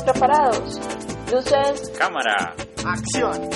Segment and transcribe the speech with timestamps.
[0.00, 0.80] Preparados.
[1.30, 1.92] Luces.
[1.98, 2.54] Cámara.
[2.82, 3.50] Acción.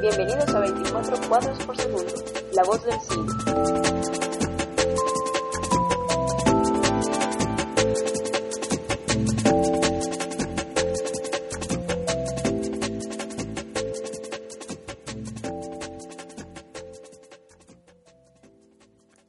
[0.00, 2.12] Bienvenidos a 24 cuadros por segundo.
[2.52, 3.32] La voz del cine.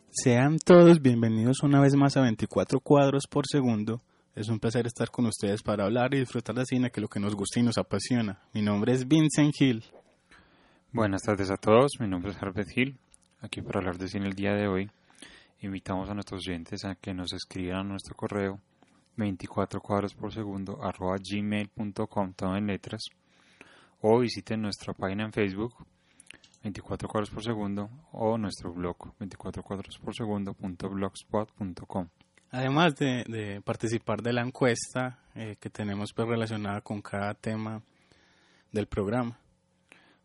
[0.09, 4.01] Sean todos bienvenidos una vez más a 24 cuadros por segundo.
[4.37, 7.07] Es un placer estar con ustedes para hablar y disfrutar de cine, que es lo
[7.07, 8.39] que nos gusta y nos apasiona.
[8.53, 9.83] Mi nombre es Vincent Hill.
[10.91, 12.99] Buenas tardes a todos, mi nombre es Herbert Hill,
[13.41, 14.91] aquí para hablar de cine el día de hoy.
[15.61, 18.59] Invitamos a nuestros oyentes a que nos escriban a nuestro correo
[19.15, 23.05] 24 cuadros por segundo arroba gmail.com, todo en letras,
[24.01, 25.73] o visiten nuestra página en Facebook
[26.61, 32.07] 24 cuadros por segundo o nuestro blog 24 cuadros por segundo.blogspot.com.
[32.57, 37.83] Además de, de, participar de la encuesta eh, que tenemos pues, relacionada con cada tema
[38.71, 39.37] del programa.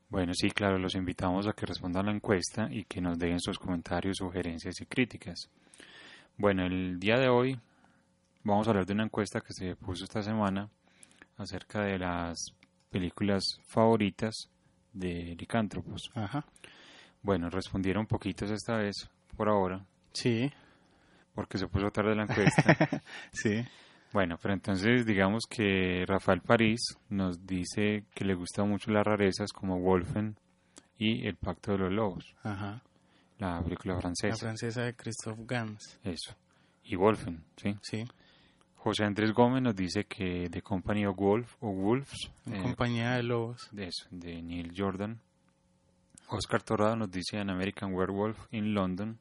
[0.08, 3.39] Bueno, sí, claro, los invitamos a que respondan a la encuesta y que nos dejen
[3.39, 5.50] sus comentarios, sugerencias y críticas.
[6.39, 7.61] Bueno, el día de hoy
[8.44, 10.70] vamos a hablar de una encuesta que se puso esta semana
[11.36, 12.55] acerca de las
[12.89, 14.48] películas favoritas
[14.94, 16.11] de licántropos.
[16.14, 16.46] Ajá.
[17.20, 19.84] Bueno, respondieron poquitos esta vez, por ahora.
[20.14, 20.50] Sí.
[21.34, 23.02] Porque se puso tarde la encuesta.
[23.33, 23.64] sí.
[24.12, 29.52] Bueno, pero entonces digamos que Rafael París nos dice que le gustan mucho las rarezas
[29.52, 30.36] como Wolfen
[30.98, 32.34] y El Pacto de los Lobos.
[32.42, 32.83] Ajá.
[33.39, 34.34] La película francesa.
[34.34, 35.98] La francesa de Christophe Gans.
[36.05, 36.36] Eso.
[36.84, 37.74] Y Wolfen, ¿sí?
[37.80, 38.05] Sí.
[38.77, 42.30] José Andrés Gómez nos dice que The Company of Wolf o Wolves.
[42.46, 43.69] En eh, compañía de lobos.
[43.70, 45.20] De eso, de Neil Jordan.
[46.29, 49.18] Oscar Torrado nos dice An American Werewolf in London.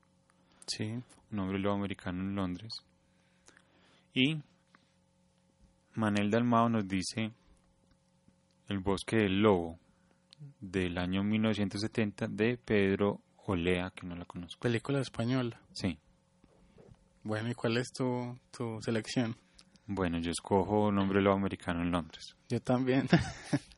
[0.65, 1.01] Sí.
[1.31, 2.83] Lobo americano en Londres.
[4.13, 4.41] Y
[5.95, 7.31] Manel Dalmao nos dice
[8.67, 9.79] El bosque del lobo
[10.59, 14.59] del año 1970 de Pedro Olea, que no la conozco.
[14.61, 15.59] Película española.
[15.73, 15.97] Sí.
[17.23, 19.35] Bueno, ¿y cuál es tu, tu selección?
[19.85, 22.35] Bueno, yo escojo un hombre lobo americano en Londres.
[22.49, 23.07] Yo también.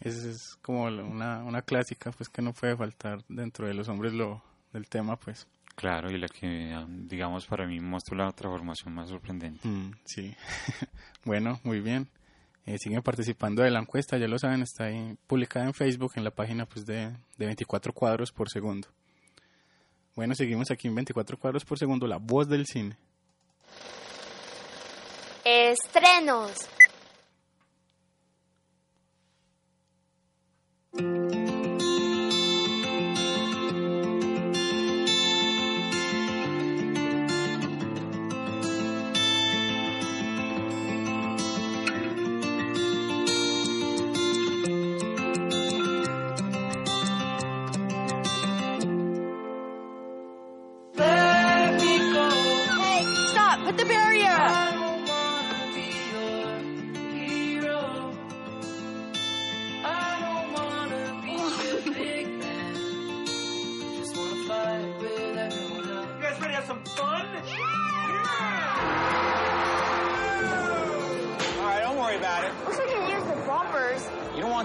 [0.00, 4.12] Esa es como una, una clásica, pues que no puede faltar dentro de los hombres
[4.12, 4.42] lobo
[4.72, 5.46] del tema, pues.
[5.80, 9.66] Claro, y la que, digamos, para mí mostró la transformación más sorprendente.
[9.66, 10.36] Mm, sí.
[11.24, 12.06] bueno, muy bien.
[12.66, 16.24] Eh, siguen participando de la encuesta, ya lo saben, está ahí publicada en Facebook, en
[16.24, 17.06] la página pues de,
[17.38, 18.88] de 24 cuadros por segundo.
[20.14, 22.98] Bueno, seguimos aquí en 24 cuadros por segundo, la voz del cine.
[25.46, 26.68] Estrenos.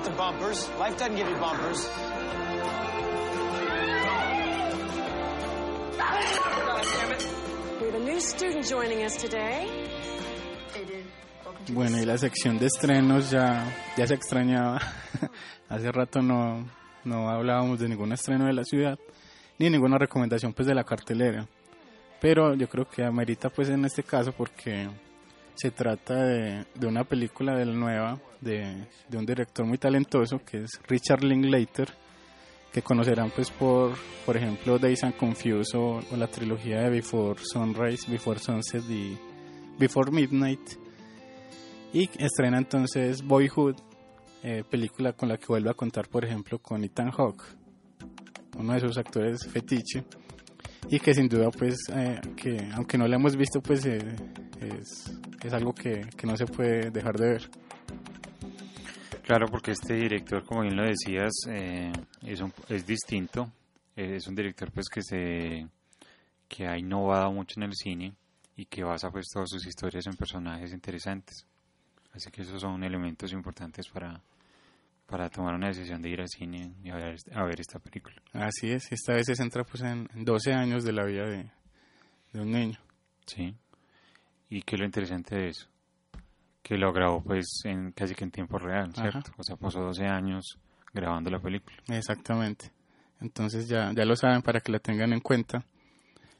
[0.07, 1.89] Life doesn't give you bumpers.
[7.81, 9.67] We have a new student joining us today.
[11.73, 13.65] Bueno, y la sección de estrenos ya,
[13.97, 14.79] ya se extrañaba.
[15.69, 16.63] Hace rato no,
[17.03, 18.99] no hablábamos de ningún estreno de la ciudad,
[19.57, 21.47] ni ninguna recomendación pues de la cartelera.
[22.21, 24.87] Pero yo creo que amerita pues en este caso porque
[25.55, 30.39] se trata de, de una película de la nueva de, de, un director muy talentoso
[30.45, 31.89] que es Richard Linklater
[32.71, 33.93] que conocerán pues por
[34.25, 39.17] por ejemplo Days and Confused o, la trilogía de Before Sunrise, Before Sunset y
[39.79, 40.59] Before Midnight.
[41.93, 43.75] Y estrena entonces Boyhood
[44.43, 47.43] eh, película con la que vuelve a contar por ejemplo con Ethan Hawke
[48.57, 50.03] uno de sus actores fetiche.
[50.89, 53.99] Y que sin duda pues eh, que aunque no la hemos visto pues eh,
[54.67, 55.11] es,
[55.43, 57.49] es algo que, que no se puede dejar de ver
[59.25, 61.91] Claro, porque este director, como bien lo decías, eh,
[62.21, 63.51] es, un, es distinto.
[63.95, 65.67] Es un director pues que se
[66.47, 68.13] que ha innovado mucho en el cine
[68.55, 71.43] y que basa pues todas sus historias en personajes interesantes.
[72.13, 74.21] Así que esos son elementos importantes para,
[75.07, 78.21] para tomar una decisión de ir al cine y a ver, a ver esta película.
[78.31, 81.49] Así es, esta vez se centra pues en 12 años de la vida de,
[82.31, 82.79] de un niño.
[83.25, 83.55] Sí.
[84.49, 85.67] ¿Y qué es lo interesante de eso?
[86.61, 89.11] Que lo grabó pues en casi que en tiempo real, Ajá.
[89.11, 89.31] ¿cierto?
[89.37, 90.57] O sea, pasó 12 años
[90.93, 91.77] grabando la película.
[91.89, 92.71] Exactamente.
[93.21, 95.65] Entonces ya, ya lo saben para que la tengan en cuenta.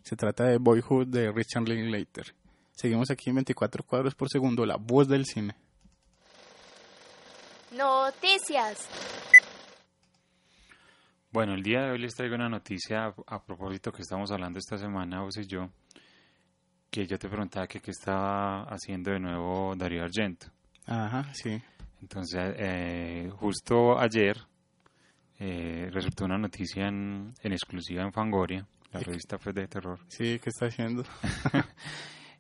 [0.02, 2.36] Se trata de Boyhood de Richard Linklater.
[2.72, 5.56] Seguimos aquí en 24 cuadros por segundo, la voz del cine.
[7.72, 8.88] Noticias.
[11.32, 14.60] Bueno, el día de hoy les traigo una noticia a, a propósito que estamos hablando
[14.60, 15.70] esta semana, vos y yo,
[16.96, 20.48] que yo te preguntaba que qué estaba haciendo de nuevo Darío Argento.
[20.86, 21.62] Ajá, sí.
[22.02, 24.38] Entonces, eh, justo ayer
[25.38, 30.00] eh, resultó una noticia en, en exclusiva en Fangoria, la revista pues, de terror.
[30.08, 31.04] Sí, ¿qué está haciendo?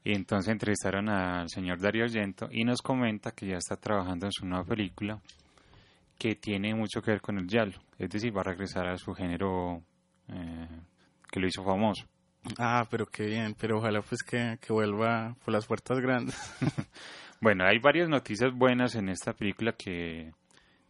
[0.07, 4.31] Y entonces entrevistaron al señor Darío Argento y nos comenta que ya está trabajando en
[4.31, 5.19] su nueva película
[6.19, 7.79] que tiene mucho que ver con el giallo.
[7.97, 9.81] Es decir, va a regresar a su género
[10.27, 10.67] eh,
[11.31, 12.05] que lo hizo famoso.
[12.57, 16.35] Ah, pero qué bien, pero ojalá pues que, que vuelva por las puertas grandes.
[17.41, 20.31] Bueno, hay varias noticias buenas en esta película que,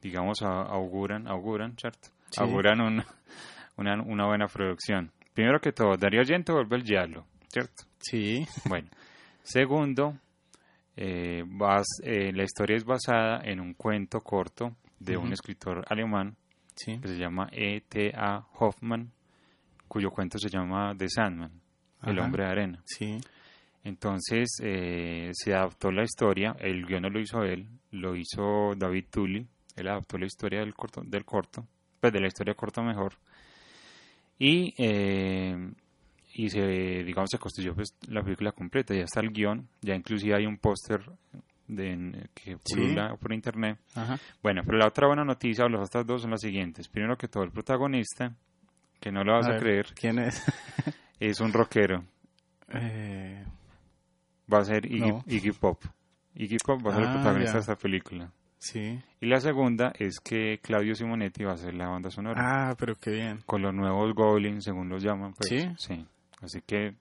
[0.01, 2.09] digamos, auguran, auguran, ¿cierto?
[2.29, 2.39] Sí.
[2.41, 3.03] Auguran un-
[3.77, 5.11] una, una buena producción.
[5.33, 7.83] Primero que todo, Darío Argento vuelve el giallo, ¿cierto?
[7.99, 8.87] Sí, Bueno,
[9.43, 10.15] segundo,
[10.95, 11.43] eh,
[12.03, 16.37] eh, la historia es basada en un cuento corto de un escritor alemán
[16.75, 16.97] sí.
[17.01, 18.45] que se llama E.T.A.
[18.59, 19.11] Hoffman,
[19.87, 21.51] cuyo cuento se llama The Sandman,
[22.03, 22.81] el hombre de arena.
[22.85, 23.17] Sí,
[23.83, 29.05] Entonces eh, se adaptó la historia, el guion no lo hizo él, lo hizo David
[29.11, 31.67] Tully, él adaptó la historia del corto, del corto
[31.99, 33.13] pues de la historia corta mejor.
[34.37, 35.71] Y, eh,
[36.33, 36.61] y se,
[37.03, 40.57] digamos, se construyó pues, la película completa, ya está el guion, ya inclusive hay un
[40.57, 41.01] póster
[41.67, 42.75] de, que Sí.
[42.75, 43.79] pulula por internet.
[43.95, 44.19] ajá.
[44.43, 46.88] Bueno, pero la otra buena noticia, o las otras dos son las siguientes.
[46.89, 48.35] Primero que todo, el protagonista,
[49.05, 50.43] que no lo vas a, ver, creer, ¿Quién es?
[51.19, 52.03] es un rockero.
[52.69, 53.45] Eh,
[54.51, 55.23] va a ser Iggy, No.
[55.27, 55.83] Iggy Pop.
[56.33, 57.53] Iggy Pop va a ser el Ah, protagonista ya.
[57.53, 58.31] de esta película.
[58.57, 58.99] sí.
[59.21, 62.41] Y la segunda es que Claudio Simonetti va a ser la banda sonora.
[62.71, 63.41] Ah, pero qué bien.
[63.45, 65.33] Con los nuevos Goblins, según los llaman.
[65.33, 65.49] Pues.
[65.77, 66.03] ¿Sí?
[66.41, 66.95] Así que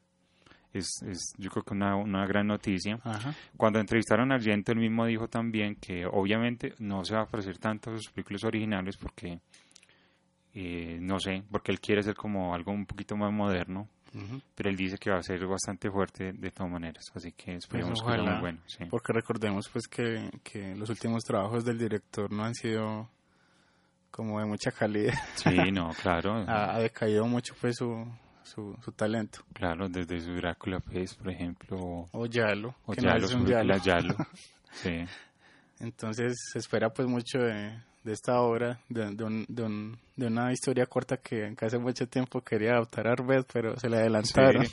[0.74, 2.98] es, es yo creo que una, una gran noticia.
[3.02, 3.34] Ajá.
[3.56, 7.56] Cuando entrevistaron a Argento, él mismo dijo también que obviamente no se va a parecer
[7.56, 9.40] tanto a sus películas originales porque,
[10.54, 13.88] eh, no sé, porque él quiere ser como algo un poquito más moderno.
[14.14, 14.40] ujú.
[14.54, 17.04] Pero él dice que va a ser bastante fuerte de todas maneras.
[17.14, 18.58] Así que esperemos que sea Pues muy bueno.
[18.66, 18.84] sí.
[18.90, 23.10] Porque recordemos pues que, que los últimos trabajos del director no han sido
[24.10, 25.14] como de mucha calidad.
[25.34, 26.44] Sí, no, claro.
[26.46, 28.06] ha, ha decaído mucho pues su,
[28.44, 29.40] su, su talento.
[29.52, 33.38] Claro, desde su Drácula Face, por ejemplo, o, Yalo, o que no Yalo, es su
[33.38, 33.76] un Yalo.
[33.78, 34.16] Yalo.
[34.74, 35.04] Sí,
[35.80, 40.26] Entonces se espera pues mucho de, de esta obra, de, de, un- de, un- de
[40.26, 44.66] una historia corta que, hace mucho tiempo quería adaptar a Arbet, pero se le adelantaron.
[44.66, 44.72] Sí.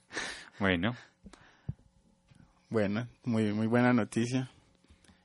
[0.58, 0.96] bueno,
[2.70, 4.50] Bueno, muy, muy buena noticia.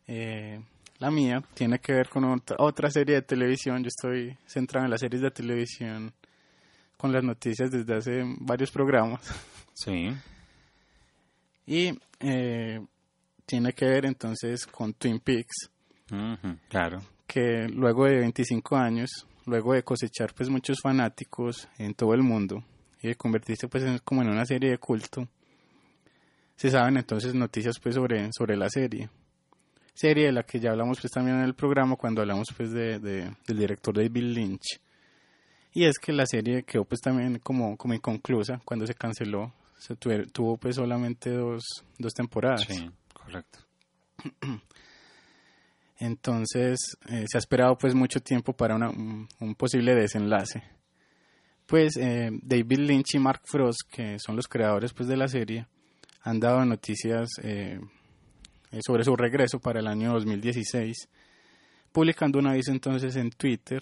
[0.07, 0.61] Eh,
[0.99, 3.81] la mía tiene que ver con otra, otra serie de televisión.
[3.83, 6.13] Yo estoy centrado en las series de televisión
[6.97, 9.21] con las noticias desde hace varios programas.
[9.73, 10.09] sí,
[11.65, 12.81] Y eh,
[13.45, 15.69] tiene que ver entonces con Twin Peaks,
[16.69, 19.09] claro, que luego de 25 años,
[19.45, 22.63] luego de cosechar pues muchos fanáticos en todo el mundo
[23.01, 25.27] y de convertirse pues en- como en una serie de culto,
[26.55, 29.09] se saben entonces noticias pues sobre, sobre la serie.
[29.93, 32.99] Serie de la que ya hablamos pues también en el programa cuando hablamos pues de,
[32.99, 34.79] de- del director David Lynch.
[35.73, 39.53] Y es que la serie quedó pues también como, como inconclusa cuando se canceló.
[39.77, 41.63] Se tuve- tuvo pues solamente dos,
[41.99, 42.63] dos temporadas.
[42.67, 43.59] sí, correcto.
[45.99, 46.77] Entonces
[47.09, 50.61] eh, se ha esperado pues mucho tiempo para una- un, un posible desenlace.
[51.65, 55.65] Pues eh, David Lynch y Mark Frost, que son los creadores pues de la serie,
[56.21, 57.79] han dado noticias eh,
[58.71, 61.09] eh, sobre su regreso para el año 2016,
[61.91, 63.81] publicando un aviso entonces en Twitter,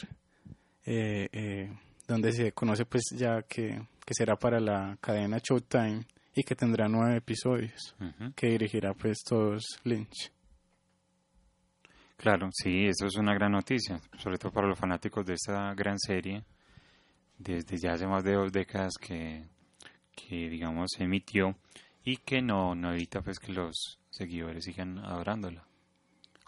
[2.07, 6.05] donde se conoce pues ya que, que será para la cadena Showtime
[6.36, 7.95] y que tendrá nueve episodios,
[8.36, 10.31] que dirigirá pues todos Lynch.
[12.17, 16.00] Claro, sí, eso es una gran noticia, sobre todo para los fanáticos de esta gran
[16.00, 16.43] serie,
[17.38, 19.43] desde ya hace más de dos décadas que,
[20.15, 21.55] que digamos, se emitió
[22.03, 25.65] y que no, no evita pues que los seguidores sigan adorándola,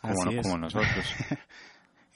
[0.02, 1.14] como, como nosotros.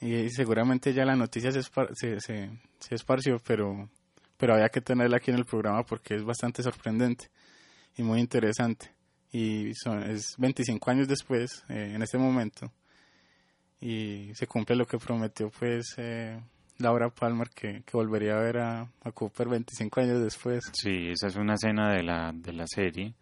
[0.04, 3.88] Y seguramente ya la noticia se, espar- se, se, se esparció, pero,
[4.36, 7.28] pero había que tenerla aquí en el programa porque es bastante sorprendente
[7.96, 8.90] y muy interesante.
[9.30, 12.72] Y son, es 25 años después, eh, en este momento,
[13.82, 16.40] y se cumple lo que prometió pues eh,
[16.78, 20.64] Laura Palmer, que, que volvería a ver a, a Cooper 25 años después.
[20.72, 23.14] Sí, esa es una escena de la, de la serie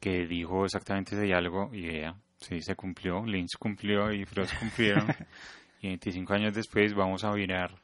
[0.00, 5.08] que dijo exactamente ese diálogo y vea, sí, se cumplió, Lynch cumplió y Frost cumplieron.
[5.80, 7.74] y 25 años después vamos a mirar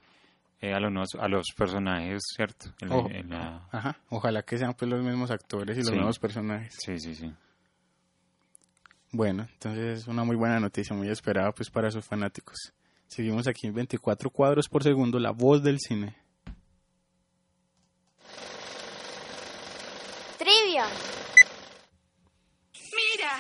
[0.61, 2.67] eh, a, los, a los personajes, ¿cierto?
[2.81, 3.09] En, Ojo.
[3.11, 5.97] en la- Ajá, ojalá que sean pues los mismos actores y los Sí.
[5.97, 6.75] nuevos personajes.
[6.79, 7.33] Sí, sí, sí.
[9.15, 12.73] Bueno, entonces una muy buena noticia, muy esperada pues para sus fanáticos.
[13.09, 16.17] Seguimos aquí en 24 cuadros por segundo, la voz del cine.
[20.39, 20.87] Trivia.
[22.75, 23.39] Mira,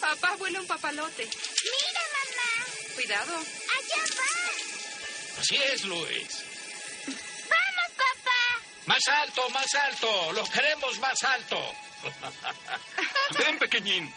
[0.00, 1.24] papá vuela un papalote.
[1.24, 2.94] Mira, mamá.
[2.94, 3.36] Cuidado.
[3.36, 5.40] Allá va.
[5.40, 6.44] Así es, Luis.
[7.04, 8.86] Vamos, papá.
[8.86, 10.32] Más alto, más alto.
[10.34, 11.87] Los queremos más alto.
[13.38, 14.12] Ven, pequeñín.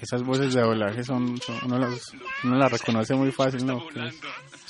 [0.00, 3.86] Esas voces de doblaje son, son- uno, las, uno las reconoce muy fácil, ¿no?
[3.88, 4.20] Que es Sí.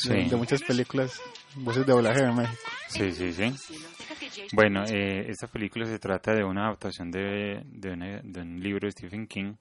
[0.08, 1.20] De, de muchas películas,
[1.56, 2.62] voces de doblaje de México.
[2.88, 3.54] Sí, sí, sí.
[4.52, 8.86] Bueno, eh, esta película se trata de una adaptación de, de, una- de un libro
[8.86, 9.54] de Stephen King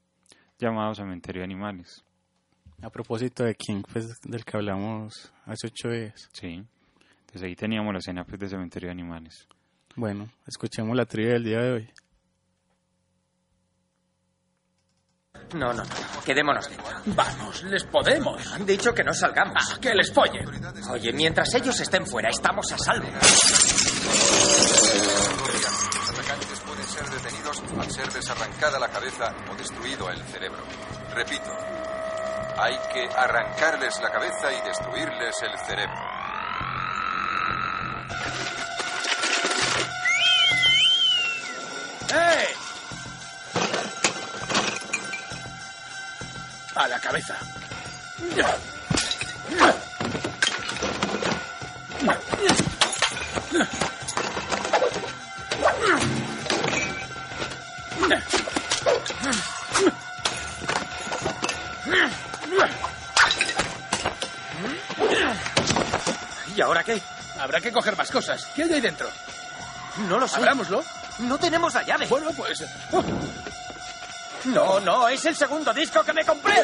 [0.59, 2.03] llamado Cementerio de Animales.
[2.81, 6.29] A propósito de King, pues del que hablamos hace ocho días.
[6.33, 6.63] Sí.
[7.21, 9.47] Entonces ahí teníamos la escena pues, de Cementerio de Animales.
[9.95, 11.89] Bueno, escuchemos la trivia del día de hoy.
[15.53, 15.89] No, no, no.
[16.25, 16.85] Quedémonos dentro.
[17.05, 18.41] Vamos, les podemos.
[18.53, 19.53] Han dicho que no salgamos.
[19.55, 20.49] Ah, que les follen.
[20.89, 23.07] Oye, mientras ellos estén fuera, estamos a salvo.
[23.11, 23.23] Los
[26.09, 30.63] atacantes pueden ser detenidos al ser desarrancada la cabeza o destruido el cerebro.
[31.13, 31.51] Repito,
[32.57, 36.01] hay que arrancarles la cabeza y destruirles el cerebro.
[42.15, 42.62] ¡Eh!
[46.75, 47.37] A la cabeza.
[66.55, 67.01] ¿Y ahora qué?
[67.39, 68.47] Habrá que coger más cosas.
[68.55, 69.09] ¿Qué hay ahí dentro?
[70.07, 70.37] No lo sé.
[70.37, 70.83] Abrámoslo.
[71.19, 72.07] No tenemos la llave.
[72.07, 72.63] Bueno, pues.
[72.91, 73.03] oh,
[74.45, 76.55] No, no, es el segundo disco que me compré.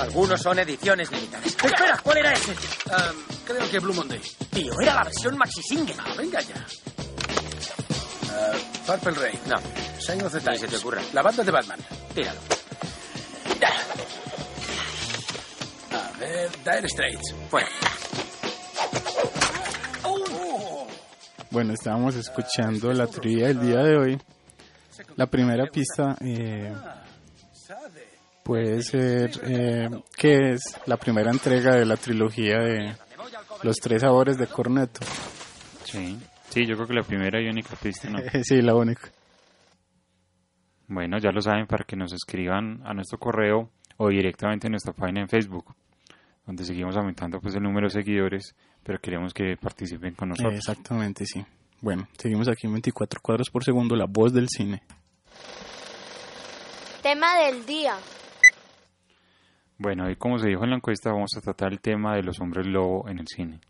[0.00, 1.46] Algunos son ediciones limitadas.
[1.46, 2.54] Espera, ¿cuál era ese?
[2.90, 3.12] ah,
[3.46, 4.20] creo que Blue Monday.
[4.50, 5.94] Tío, era la versión maxi single.
[5.98, 6.66] Ah, venga ya.
[8.30, 8.52] Ah,
[8.86, 9.38] Purple Rain.
[9.46, 9.56] No,
[10.00, 10.60] Sign of the Times.
[10.60, 11.00] se te ocurra.
[11.12, 11.78] La banda de Batman.
[12.14, 12.40] tíralo.
[15.92, 17.34] A ver, Dire Straits.
[17.48, 17.68] Fuera.
[21.54, 24.18] Bueno, estábamos escuchando la trivia del día de hoy.
[25.14, 26.74] La primera pista eh,
[28.42, 32.96] puede ser eh, que es la primera entrega de la trilogía de
[33.62, 35.06] Los Tres Sabores de Corneto.
[35.84, 36.18] Sí.
[36.48, 38.18] Sí, yo creo que la primera y única pista, ¿no?
[38.42, 39.12] sí, la única.
[40.88, 44.92] Bueno, ya lo saben para que nos escriban a nuestro correo o directamente en nuestra
[44.92, 45.72] página en Facebook,
[46.46, 50.54] donde seguimos aumentando pues el número de seguidores, pero queremos que participen con nosotros.
[50.54, 51.44] Exactamente, sí.
[51.80, 54.82] Bueno, seguimos aquí en 24 cuadros por segundo, la voz del cine.
[57.02, 57.96] Tema del día.
[59.76, 62.40] Bueno, y como se dijo en la encuesta, vamos a tratar el tema de los
[62.40, 63.60] hombres lobo en el cine.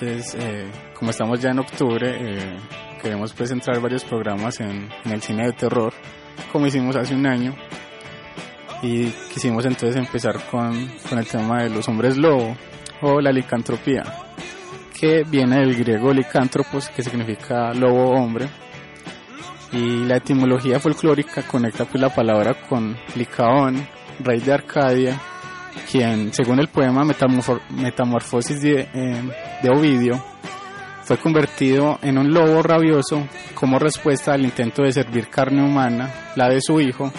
[0.00, 2.56] Entonces, eh, como estamos ya en octubre, eh,
[3.00, 5.92] queremos entrar varios programas en, en el cine de terror,
[6.52, 7.54] como hicimos hace un año.
[8.82, 12.54] Y quisimos entonces empezar con, con el tema de los hombres lobo
[13.00, 14.02] o la licantropía,
[15.00, 18.48] que viene del griego licántropos, que significa lobo hombre.
[19.72, 23.88] Y la etimología folclórica conecta pues la palabra con Licaón,
[24.20, 25.18] rey de Arcadia,
[25.90, 29.22] quien, según el poema Metamorfo- Metamorfosis de, eh,
[29.62, 30.22] de Ovidio,
[31.02, 36.48] fue convertido en un lobo rabioso como respuesta al intento de servir carne humana, la
[36.48, 37.12] de su hijo,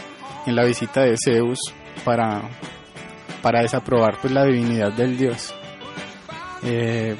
[0.46, 1.60] en la visita de Zeus
[2.04, 2.42] para,
[3.42, 5.56] para desaprobar pues, la divinidad del dios.
[6.64, 7.16] Eh,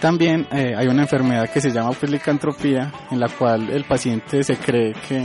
[0.00, 4.56] también eh, hay una enfermedad que se llama pues, en la cual el paciente se
[4.56, 5.24] cree que,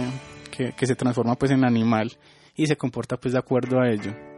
[0.51, 2.11] que, que se transforma pues, en animal
[2.55, 4.34] y se comporta pues, de acuerdo a ello.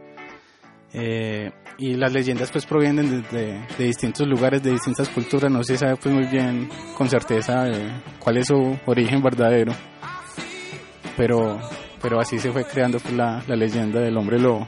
[0.92, 5.62] Eh, y las leyendas pues provienen de, de- de distintos lugares, de distintas culturas, no
[5.62, 9.72] se sabe pues muy bien con certeza eh, cuál es su origen verdadero,
[11.16, 11.58] pero,
[12.00, 14.66] pero así se fue creando pues, la, la leyenda del hombre lobo.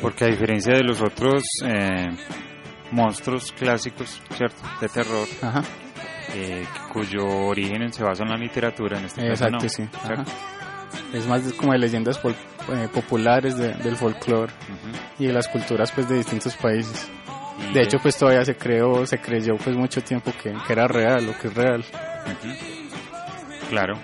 [0.00, 2.08] Porque a diferencia de los otros eh,
[2.90, 4.62] monstruos clásicos, ¿cierto?
[4.80, 5.62] De terror, Ajá,
[6.34, 9.82] eh, cuyo origen se basa en la literatura, en este caso exacto, no, sí.
[11.12, 14.52] Es más como de leyendas eh, populares de- del folclore
[15.18, 17.08] y de las culturas pues de distintos países.
[17.70, 20.86] Y De hecho pues todavía se creó, se creyó pues mucho tiempo que, que era
[20.88, 21.84] real, lo que es real.
[23.68, 23.94] Claro.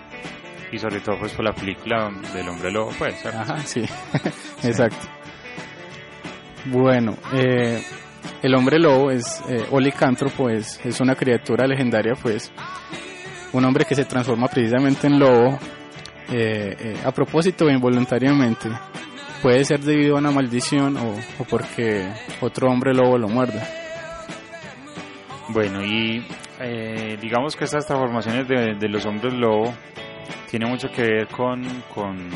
[0.72, 3.38] Y sobre todo pues por la película del hombre lobo, pues, ¿cierto?
[3.40, 3.82] Ajá, sí,
[4.64, 5.06] exacto.
[6.66, 7.82] Bueno, eh,
[8.42, 12.50] el hombre lobo es, eh, o licántropo es, es una criatura legendaria, pues,
[13.52, 15.58] un hombre que se transforma precisamente en lobo,
[16.30, 18.68] eh, eh, a propósito o involuntariamente.
[19.42, 22.08] Puede ser debido a una maldición o, o porque
[22.40, 23.62] otro hombre lobo lo muerda.
[25.48, 26.26] Bueno, y
[26.60, 29.72] eh, digamos que estas transformaciones de, de los hombres lobo
[30.50, 31.62] tiene mucho que ver con,
[31.94, 32.28] con,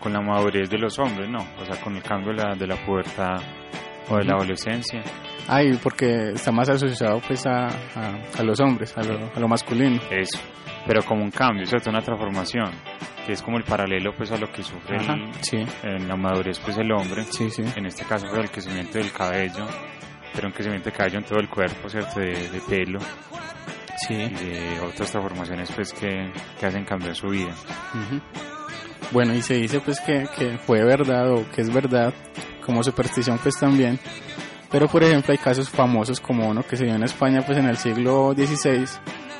[0.00, 1.46] con la madurez de los hombres, ¿no?
[1.60, 3.36] O sea, con el cambio de la, de la pubertad
[4.10, 5.02] o de la adolescencia.
[5.46, 9.48] Ay, porque está más asociado pues a, a, a los hombres, a lo, a lo
[9.48, 10.00] masculino.
[10.10, 10.38] Eso.
[10.86, 11.90] Pero como un cambio, ¿cierto?
[11.90, 12.70] Una transformación,
[13.26, 16.16] que es como el paralelo pues a lo que sufre Ajá, el- sí, en la
[16.16, 17.24] madurez pues el hombre.
[17.24, 17.62] sí, sí.
[17.76, 19.66] En este caso fue el crecimiento del cabello,
[20.34, 22.20] pero un crecimiento de cabello en todo el cuerpo, ¿cierto?
[22.20, 22.98] De, de pelo
[24.06, 24.14] Sí.
[24.14, 27.50] y de otras transformaciones pues que, que hacen cambiar su vida.
[27.94, 28.20] Ujú.
[29.10, 32.12] Bueno, y se dice pues que, que fue verdad o que es verdad,
[32.64, 33.98] como superstición pues también.
[34.70, 37.66] Pero por ejemplo hay casos famosos como uno que se dio en España pues en
[37.66, 38.84] el siglo XVI,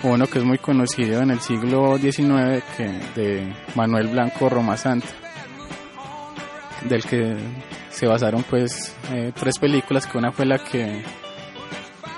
[0.05, 4.77] o uno que es muy conocido en el siglo XIX, que de Manuel Blanco Roma
[4.79, 5.09] Santa,
[6.89, 7.37] del que
[7.91, 11.03] se basaron pues eh, tres películas, que una fue la que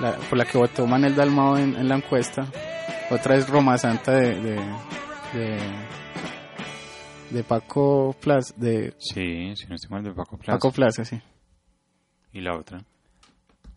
[0.01, 2.47] la- por la que votó Manuel Dalmao en, la encuesta,
[3.11, 4.57] otra es Roma Santa de
[7.31, 10.53] de Paco Plaza, de Sí, si no estoy mal, de Paco Plaza.
[10.53, 11.21] Paco Plaza, sí.
[12.33, 12.81] Y la otra.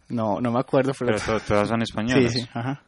[0.10, 2.34] No, no me acuerdo, pero, Pero to- todas son sí, españolas.
[2.34, 2.84] sí, ajá.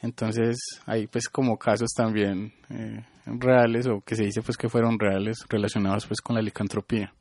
[0.00, 4.98] Entonces, hay pues como casos también eh, reales o que se dice pues que fueron
[4.98, 7.12] reales relacionados pues con la licantropía.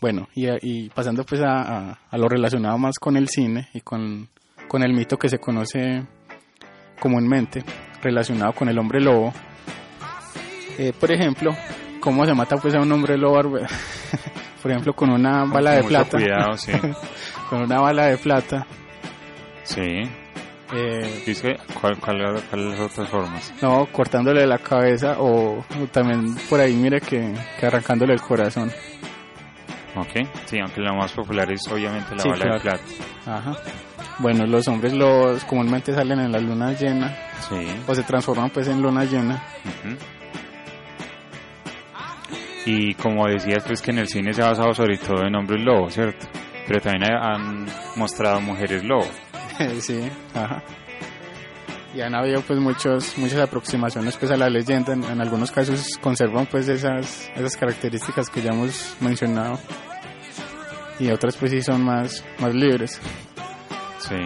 [0.00, 3.80] Bueno, y, y pasando pues a, a- a lo relacionado más con el cine y
[3.80, 4.28] con,
[4.68, 6.04] con el mito que se conoce
[7.00, 7.64] comúnmente
[8.02, 9.32] relacionado con el hombre lobo.
[10.78, 11.54] Eh, por ejemplo,
[12.00, 13.58] ¿cómo se mata pues a un hombre lobo?
[14.62, 16.18] Por ejemplo, con una Con bala de mucho plata.
[16.18, 16.72] cuidado, sí.
[17.50, 18.66] con una bala de plata.
[19.62, 20.02] Sí.
[20.74, 23.54] Eh, Dice, ¿cuál, cuál, ¿cuáles otras formas?
[23.62, 28.72] no, cortándole la cabeza o, o también por ahí mire que, que arrancándole el corazón.
[29.94, 30.26] Ok.
[30.46, 32.54] Sí, aunque la más popular es obviamente la Sí, bala claro.
[32.56, 32.82] de plata.
[33.26, 33.52] Ajá.
[34.18, 37.16] Bueno, los hombres los comúnmente salen en la luna llena
[37.48, 37.66] Sí.
[37.86, 39.40] o se transforman pues en luna llena.
[39.64, 39.96] Ujú.
[42.66, 45.62] Y como decías, pues que en el cine se ha basado sobre todo en hombres
[45.64, 46.26] lobos, ¿cierto?
[46.66, 49.06] Pero también ha- han mostrado mujeres lobo.
[49.80, 50.00] sí,
[50.34, 50.62] ajá.
[51.94, 54.92] Y han habido pues muchos, muchas aproximaciones pues a la leyenda.
[54.92, 59.58] En, en algunos casos conservan pues esas, esas características que ya hemos mencionado.
[60.98, 63.00] Y otras pues sí son más, más libres.
[63.98, 64.16] Sí.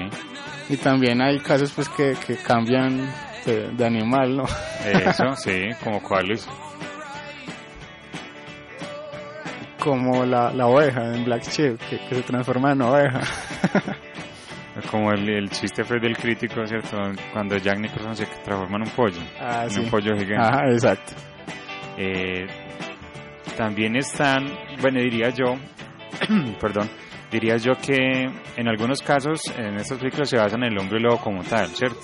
[0.68, 3.08] Y también hay casos pues que, que cambian
[3.44, 4.44] de, de animal, ¿no?
[4.84, 6.48] Eso, sí, como cuáles.
[9.80, 13.20] Como la, la oveja en Black Sheep, que, que se transforma en oveja.
[14.90, 16.96] Como el, el chiste fue del crítico, ¿cierto?
[17.32, 19.20] Cuando Jack Nicholson se transforma en un pollo.
[19.38, 19.80] Ah, en sí.
[19.80, 20.36] un pollo gigante.
[20.36, 21.12] Ajá, exacto.
[21.98, 22.46] Eh,
[23.56, 24.46] también están,
[24.80, 25.56] bueno, diría yo,
[26.60, 26.88] perdón,
[27.30, 31.18] Diría yo que en algunos casos en estas películas se basan en el hombre lobo
[31.18, 32.00] como tal, ¿cierto?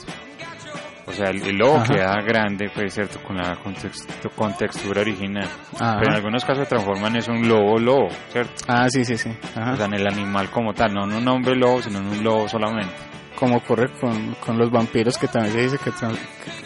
[1.08, 1.92] O sea, el, el lobo Ajá.
[1.94, 3.20] queda grande, pues, ¿cierto?
[3.22, 5.48] Con la contextu- con textura original.
[5.78, 5.98] Ajá.
[6.00, 8.64] Pero en algunos casos se transforman en un lobo lobo, ¿cierto?
[8.66, 9.30] Ah, sí, sí, sí.
[9.54, 9.72] Ajá.
[9.72, 12.24] O sea, en el animal como tal, no en un hombre lobo, sino en un
[12.24, 12.92] lobo solamente.
[13.38, 16.16] Como ocurre con, con los vampiros que también se dice que, tran-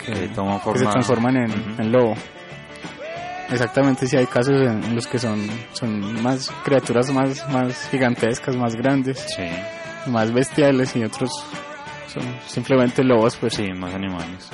[0.06, 0.78] que- Que toman que forma.
[0.78, 2.14] se transforman en, lobo.
[3.50, 8.56] Exactamente, sí hay casos en, en los que son, son más criaturas más, más gigantescas,
[8.56, 9.42] más grandes, Sí,
[10.10, 11.30] más bestiales y otros
[12.10, 14.50] son simplemente lobos, pues sí, más animales.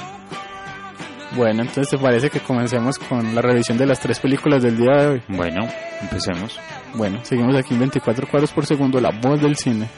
[1.35, 4.93] Bueno, entonces te parece que comencemos con la revisión de las tres películas del día
[4.93, 5.23] de hoy.
[5.29, 5.67] Bueno,
[6.01, 6.59] empecemos.
[6.95, 9.89] Bueno, seguimos aquí en 24 cuadros por segundo, la voz del cine.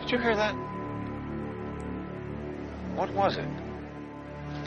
[0.00, 0.54] Did you hear that?
[2.94, 3.48] What was it?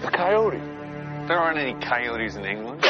[0.04, 0.77] A coyote.
[1.28, 2.82] There aren't any coyotes in England.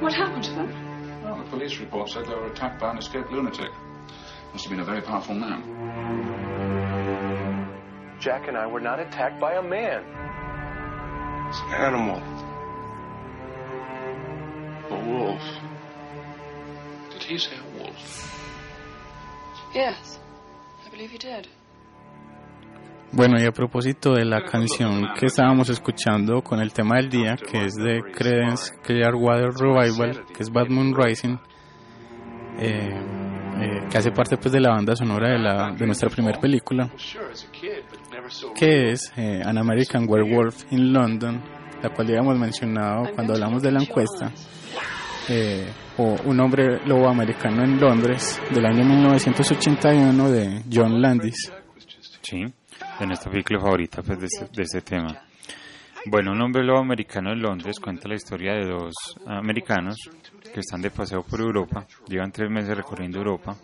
[0.00, 1.22] What happened to them?
[1.24, 3.72] Well, the police report said they were attacked by an escaped lunatic.
[4.52, 5.64] Must have been a very powerful man.
[8.20, 10.04] Jack and I were not attacked by a man.
[11.48, 12.22] It's an animal.
[14.90, 15.42] A wolf.
[17.10, 18.30] Did he say a wolf?
[19.74, 20.20] Yes,
[20.86, 21.48] I believe he did.
[23.16, 27.36] Bueno, y a propósito de la canción que estábamos escuchando con el tema del día,
[27.36, 31.36] que es de Credence Clearwater Revival, que es Bad Moon Rising,
[32.58, 32.90] eh,
[33.60, 36.90] eh, que hace parte pues de la banda sonora de, la, de nuestra primera película,
[38.56, 41.40] que es eh, An American Werewolf in London,
[41.84, 44.32] la cual ya hemos mencionado cuando hablamos de la encuesta,
[45.98, 51.52] o Un hombre lobo americano en Londres, del año 1981 de John Landis.
[52.22, 52.42] Sí,
[52.98, 55.20] de nuestra película favorita pues, de, este, de este tema.
[56.06, 58.92] Bueno, un hombre lobo americano en Londres cuenta la historia de dos
[59.26, 59.96] americanos
[60.52, 63.56] que están de paseo por Europa, llevan tres meses recorriendo Europa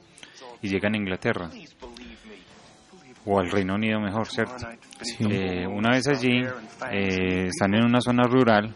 [0.62, 1.50] y llegan a Inglaterra,
[3.26, 4.66] o al Reino Unido mejor, ¿cierto?
[5.20, 6.40] Eh, una vez allí,
[6.90, 8.74] eh, están en una zona rural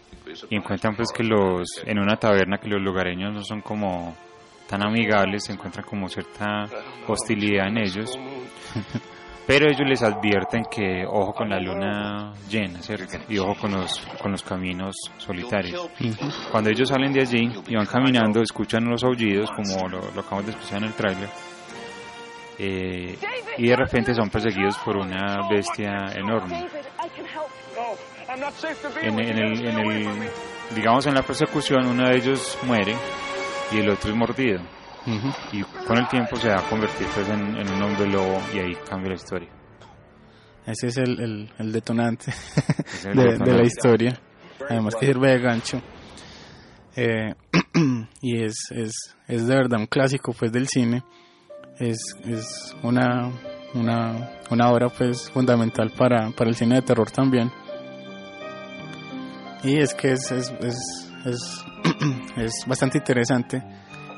[0.50, 4.14] y encuentran pues que los, en una taberna que los lugareños no son como
[4.68, 6.64] tan amigables, se encuentran como cierta
[7.06, 8.18] hostilidad en ellos.
[9.46, 13.18] Pero ellos les advierten que ojo con la luna llena, ¿cierto?
[13.28, 15.90] Y ojo con los, con los caminos solitarios.
[16.50, 20.46] Cuando ellos salen de allí y van caminando, escuchan los aullidos, como lo, lo acabamos
[20.46, 21.28] de escuchar en el tráiler.
[22.58, 23.18] eh,
[23.58, 26.66] y de repente son perseguidos por una bestia enorme.
[29.02, 30.08] En, en el, en el,
[30.74, 32.94] digamos, en la persecución, uno de ellos muere
[33.72, 34.60] y el otro es mordido.
[35.52, 38.58] Y con el tiempo se va a convertir pues, en, en un hombre lobo y
[38.58, 39.48] ahí cambia la historia.
[40.66, 43.50] Ese es el, el, el detonante es el de, detonante.
[43.50, 44.20] de la historia.
[44.68, 45.82] Además que sirve de gancho.
[46.96, 47.34] Eh,
[48.22, 48.92] y es, es,
[49.28, 51.04] es de verdad un clásico pues del cine.
[51.78, 53.30] Es, es una,
[53.74, 57.50] una, una obra pues fundamental para, para el cine de terror también.
[59.64, 61.64] Y es que es, es, es,
[62.36, 63.62] es bastante interesante.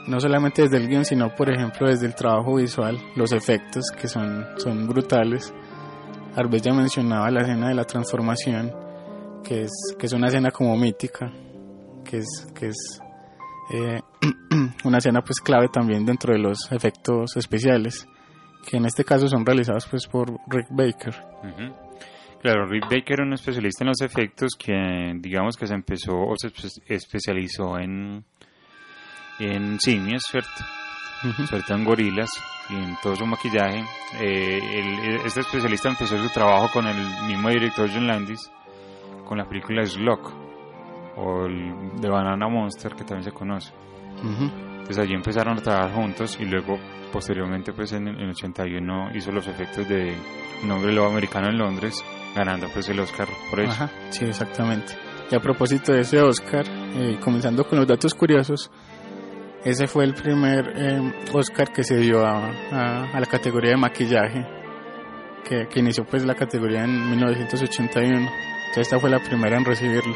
[0.07, 4.07] No solamente desde el guion, sino por ejemplo desde el trabajo visual, los efectos que
[4.09, 5.53] son, son brutales.
[6.37, 8.73] Arbez ya mencionaba la escena de la transformación,
[9.43, 11.33] que es, que es una escena como mítica,
[12.05, 13.01] que es, que es
[13.73, 14.01] eh,
[14.85, 18.07] una escena pues clave también dentro de los efectos especiales,
[18.69, 21.15] que en este caso son realizados pues por Rick Baker.
[21.43, 21.75] Ujú.
[22.43, 26.35] Claro, Rick Baker era un especialista en los efectos que digamos que se empezó o
[26.37, 28.25] se espe- especializó en,
[29.39, 30.51] en simios, ¿cierto?
[31.25, 31.47] Ujú.
[31.47, 32.31] Sobre todo en gorilas
[32.71, 33.85] y en todo su maquillaje.
[34.21, 36.97] Eh, el- este especialista empezó su trabajo con el
[37.27, 38.51] mismo director John Landis
[39.27, 40.21] con la película Slug
[41.17, 43.73] o el de Banana Monster que también se conoce.
[44.23, 44.45] Ujú.
[44.79, 46.79] Entonces allí empezaron a trabajar juntos y luego
[47.13, 50.15] posteriormente pues en el en el 81 hizo los efectos de
[50.63, 52.03] Un hombre lobo americano en Londres
[52.35, 53.71] ganando pues el Oscar por eso.
[53.73, 54.95] Ajá, sí, exactamente.
[55.31, 58.71] Y a propósito de ese Oscar, eh, comenzando con los datos curiosos,
[59.65, 63.77] ese fue el primer eh, Oscar que se dio a, a- a la categoría de
[63.77, 64.47] maquillaje,
[65.45, 68.17] que, que inició pues la categoría en 1981.
[68.19, 68.31] Entonces
[68.77, 70.15] esta fue la primera en recibirlo.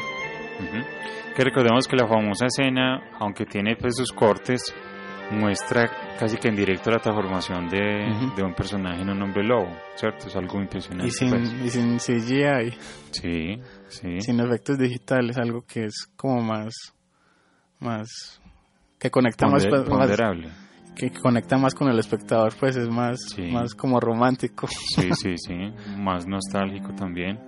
[1.34, 4.74] Que recordemos que la famosa escena, aunque tiene pues sus cortes,
[5.30, 9.70] muestra casi que en directo la transformación de, de un personaje en un hombre lobo,
[9.94, 10.26] ¿cierto?
[10.26, 11.06] Es algo impresionante.
[11.08, 11.52] Y sin, pues.
[11.64, 12.72] y sin CGI,
[13.12, 14.20] Sí, sí.
[14.20, 16.74] sin efectos digitales, algo que es como más,
[17.78, 18.39] más
[19.00, 20.48] que conecta más, Ponder- más- ponderable.
[20.94, 23.42] que conecta más con el espectador, pues es más, Sí.
[23.50, 24.66] más como romántico.
[24.68, 25.54] Sí, sí, sí,
[25.96, 27.38] más nostálgico también.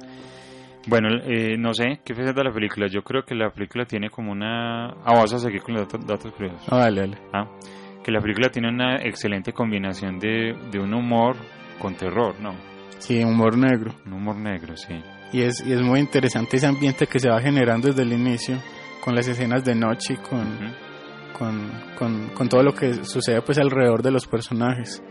[0.89, 2.89] Bueno, eh, no sé, ¿qué piensas de la película?
[2.89, 4.87] Yo creo que la película tiene como una...
[4.89, 6.63] Ah, vamos a seguir con los datos, datos curiosos.
[6.69, 7.19] Ah, dale, dale.
[7.33, 7.45] Ah,
[8.03, 11.37] que la película tiene una excelente combinación de, de un humor
[11.79, 12.55] con terror, ¿no?
[12.99, 13.95] Sí, humor negro.
[14.07, 14.95] Un humor negro, sí.
[15.33, 18.57] Y es, y es muy interesante ese ambiente que se va generando desde el inicio,
[19.05, 20.65] con las escenas de noche y con, Ujú.
[21.33, 25.03] Con, con, con todo lo que sucede pues alrededor de los personajes.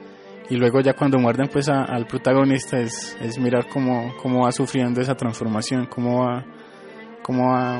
[0.49, 4.51] Y luego ya cuando muerden pues a- al protagonista es, es mirar cómo, cómo va
[4.51, 6.43] sufriendo esa transformación, cómo va,
[7.23, 7.79] cómo va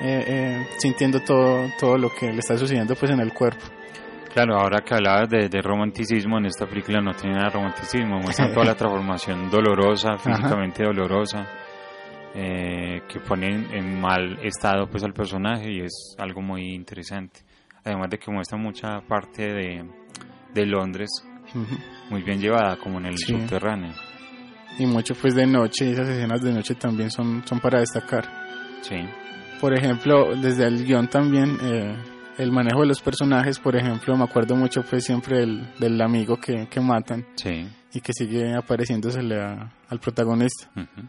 [0.00, 3.64] eh, eh, sintiendo todo, todo lo que le está sucediendo pues en el cuerpo.
[4.32, 8.18] Claro, ahora que hablabas de, de romanticismo, en esta película no tiene nada de romanticismo,
[8.18, 11.46] muestra toda la transformación dolorosa, físicamente dolorosa,
[12.34, 17.40] eh, que pone en, mal estado pues al personaje y es algo muy interesante.
[17.84, 19.84] Además de que muestra mucha parte de,
[20.54, 21.10] de Londres
[22.10, 23.32] muy bien llevada, como en el Sí.
[23.32, 23.92] subterráneo.
[24.78, 28.24] Y mucho pues de noche, esas escenas de noche también son, son para destacar.
[28.80, 28.96] Sí,
[29.60, 31.94] Por ejemplo, desde el guion también, eh,
[32.38, 36.36] el manejo de los personajes, por ejemplo, me acuerdo mucho pues siempre del, del amigo
[36.38, 37.68] que, que matan sí.
[37.92, 41.08] y que sigue apareciéndosele a- al protagonista, ujú.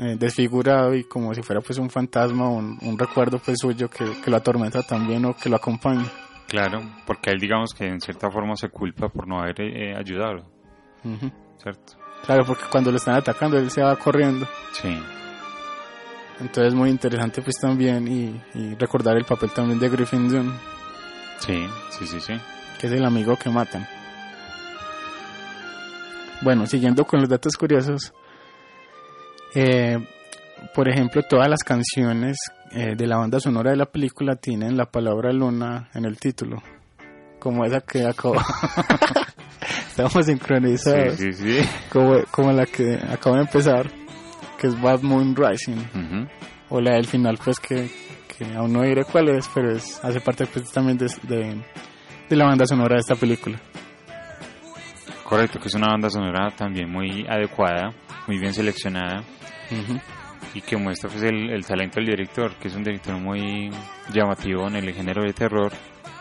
[0.00, 3.88] Eh, desfigurado y como si fuera pues un fantasma o un, un recuerdo pues suyo
[3.88, 6.04] que, que lo atormenta también o que lo acompaña.
[6.48, 10.44] Claro, porque él digamos que en cierta forma se culpa por no haber eh, ayudado.
[11.58, 11.94] ¿cierto?
[12.26, 14.46] Claro, porque cuando lo están atacando él se va corriendo.
[14.72, 14.96] Sí,
[16.40, 20.52] Entonces muy interesante pues también y, y recordar el papel también de Griffin Dunne,
[21.38, 22.34] sí, sí, sí, sí.
[22.78, 23.86] que es el amigo que matan.
[26.42, 28.12] Bueno, siguiendo con los datos curiosos,
[29.54, 29.98] eh,
[30.74, 32.36] por ejemplo, todas las canciones
[32.70, 36.62] eh, de la banda sonora de la película tienen la palabra luna en el título,
[37.38, 38.36] como esa que acabo.
[39.88, 41.68] Estamos sincronizados, Sí, sí, sí.
[41.90, 43.90] Como, como la que acabo de empezar,
[44.58, 46.28] que es Bad Moon Rising,
[46.70, 47.90] o la del final, pues que,
[48.26, 51.62] que aún no diré cuál es, pero es, hace parte pues, también de, de,
[52.28, 53.60] de la banda sonora de esta película.
[55.24, 57.94] Correcto, que es una banda sonora también muy adecuada,
[58.26, 59.22] muy bien seleccionada
[60.54, 63.70] Y que muestra pues, el, el talento del director, que es un director muy
[64.12, 65.72] llamativo en el género de terror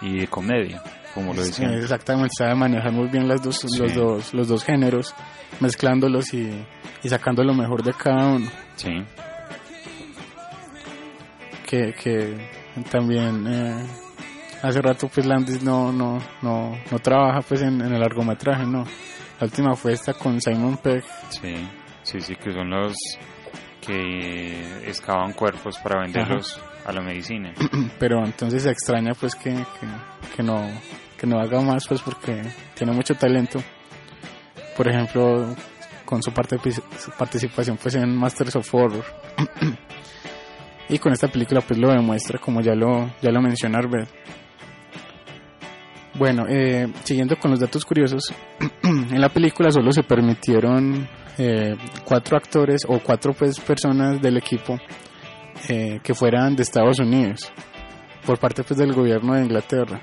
[0.02, 0.82] y de comedia,
[1.14, 1.74] como lo Sí, decían.
[1.74, 3.78] exactamente, sabe manejar muy bien las dos, Sí.
[3.80, 5.14] los, dos, los dos géneros,
[5.60, 6.50] mezclándolos y,
[7.04, 8.50] y sacando lo mejor de cada uno.
[8.76, 8.92] Sí,
[11.68, 12.38] Que, que
[12.90, 13.86] también eh,
[14.62, 18.84] hace rato pues Landis no, no, no, no trabaja pues en, en el largometraje, no.
[19.40, 21.56] La última fue esta con Simon Pegg, sí,
[22.04, 22.94] sí, sí, que son los
[23.86, 27.54] que excavan cuerpos para venderlos a la medicina.
[28.00, 30.68] pero entonces se extraña pues que, que, que no
[31.18, 32.42] que no haga más pues porque
[32.76, 33.62] tiene mucho talento.
[34.78, 35.56] Por ejemplo
[36.06, 36.58] con su, parte,
[36.98, 39.06] su participación pues en Masters of Horror.
[40.90, 44.10] Y con esta película pues lo demuestra como ya lo ya lo menciona Arbed
[46.16, 48.34] bueno eh, siguiendo con los datos curiosos
[49.22, 51.08] en la película solo se permitieron
[51.38, 54.80] eh, cuatro actores o cuatro pues personas del equipo
[55.70, 57.54] eh, que fueran de Estados Unidos
[58.26, 60.02] por parte pues del gobierno de Inglaterra.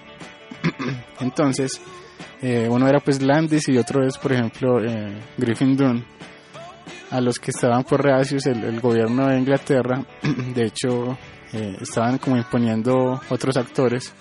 [1.20, 1.80] Entonces
[2.40, 4.76] eh, uno era pues Landis y otro es por ejemplo
[5.36, 6.04] Griffin Dunne
[7.10, 10.00] a los que estaban por reacios el, el gobierno de Inglaterra
[10.54, 11.18] de hecho
[11.80, 14.14] estaban como imponiendo otros actores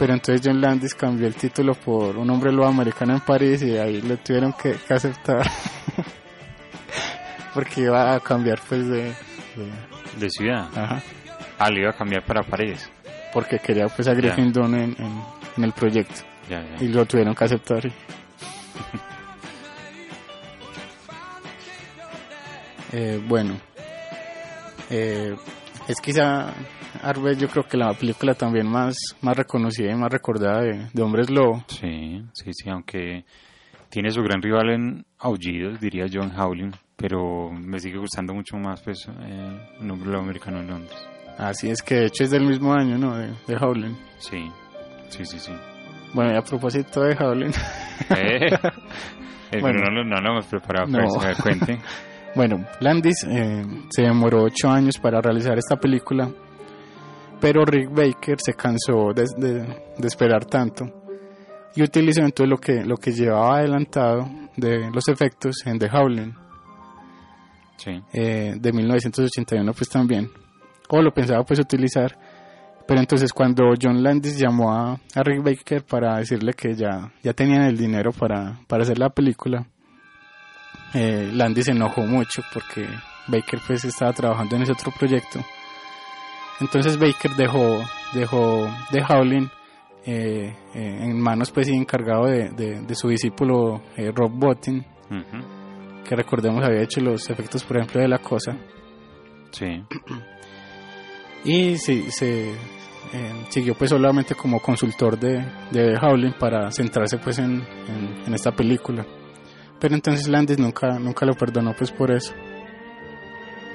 [0.00, 3.76] pero entonces John Landis cambió el título por un hombre lobo americano en París y
[3.76, 5.46] ahí le tuvieron que, que aceptar
[7.54, 9.14] porque iba a cambiar pues de, de-
[10.18, 10.66] De ciudad.
[10.74, 11.02] ajá,
[11.58, 12.90] Ah, le iba a cambiar para París.
[13.34, 15.22] porque quería pues a Griffin Dunne en, en,
[15.58, 16.82] en el proyecto Ya, ya.
[16.82, 17.84] y lo tuvieron que aceptar.
[17.86, 17.92] y-
[22.92, 23.54] Eh, bueno,
[24.90, 25.36] eh,
[25.86, 26.52] es quizá
[27.02, 31.02] Arbe, yo creo que la película también más, más reconocida y más recordada de, de
[31.02, 31.64] Hombres Lobo.
[31.68, 33.24] Sí, sí, sí, aunque
[33.88, 38.80] tiene su gran rival en Aullidos, diría John Howling, pero me sigue gustando mucho más
[38.82, 40.96] pues eh, un hombre lobo americano en Londres.
[41.38, 43.16] Así es que de hecho es del mismo año, ¿no?
[43.16, 43.96] De, de Howling.
[44.18, 44.50] Sí,
[45.08, 45.52] sí, sí, sí.
[46.12, 47.52] Bueno, y a propósito de Howling.
[48.16, 48.46] Eh,
[49.52, 49.80] eh, Bueno.
[49.84, 50.92] no, lo- no lo hemos preparado No.
[50.98, 51.78] para eso, a ver, cuente.
[52.34, 56.30] Bueno, Landis eh, se demoró ocho años para realizar esta película,
[57.40, 60.86] pero Rick Baker se cansó de, de- de esperar tanto
[61.74, 66.34] y utilizó entonces lo que, lo que llevaba adelantado de los efectos en The Howling.
[67.76, 70.30] Sí, eh, de 1981 pues también,
[70.88, 72.14] o lo pensaba pues utilizar,
[72.86, 77.32] Pero entonces cuando John Landis llamó a, a Rick Baker para decirle que ya, ya
[77.32, 79.64] tenían el dinero para, para hacer la película,
[80.94, 82.86] eh, Landis se enojó mucho porque
[83.28, 85.38] Baker pues estaba trabajando en ese otro proyecto.
[86.60, 89.48] Entonces Baker dejó, dejó de Howling
[90.04, 94.84] eh, eh, en manos pues y encargado de, de, de su discípulo eh, Rob Bottin,
[96.04, 98.56] que recordemos había hecho los efectos por ejemplo de la cosa.
[99.50, 99.82] Sí.
[101.44, 107.38] y sí, se eh, siguió pues solamente como consultor de, de Howling para centrarse pues
[107.38, 109.04] en, en, en esta película.
[109.80, 112.34] Pero entonces Landis nunca, nunca lo perdonó pues por eso.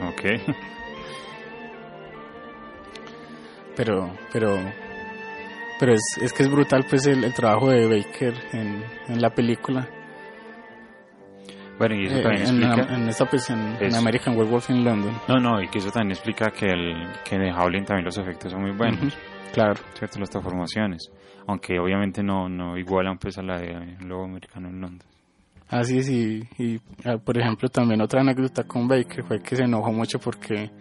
[0.08, 0.22] Ok.
[3.76, 4.58] pero pero
[5.80, 9.30] pero es, es que es brutal pues el, el trabajo de Baker en, en la
[9.30, 9.88] película
[11.78, 12.94] Bueno, y eso Eh, también en, explica...
[12.96, 13.96] en esta pues en, en.
[13.96, 17.52] American Werewolf in London No, no, y que eso también explica que, el, que de
[17.52, 19.18] Howling también los efectos son muy buenos.
[19.54, 20.20] Claro ¿Cierto?
[20.20, 21.12] Las transformaciones.
[21.48, 25.10] Aunque obviamente no, no igualan pues a la de Lobo Americano en Londres.
[25.70, 29.64] así es y, y ah, por ejemplo también otra anécdota con Baker fue que se
[29.64, 30.72] enojó mucho porque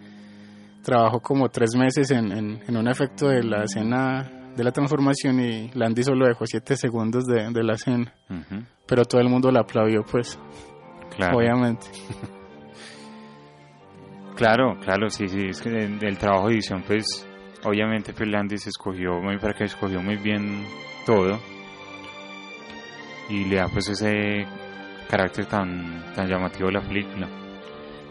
[0.85, 5.39] trabajó como tres meses en, en, en un efecto de la escena de la transformación
[5.39, 8.13] y Landy solo dejó siete segundos de, de la escena.
[8.85, 10.39] Pero todo el mundo la aplaudió pues.
[11.17, 11.37] Claro.
[11.37, 11.87] obviamente.
[14.35, 17.25] Claro, claro, sí, sí, es que del trabajo de edición, pues,
[17.63, 20.65] obviamente, pues Landis escogió, muy para que escogió muy bien
[21.05, 21.39] todo.
[23.29, 24.45] Y le da pues ese
[25.09, 27.29] carácter tan, tan llamativo a la película.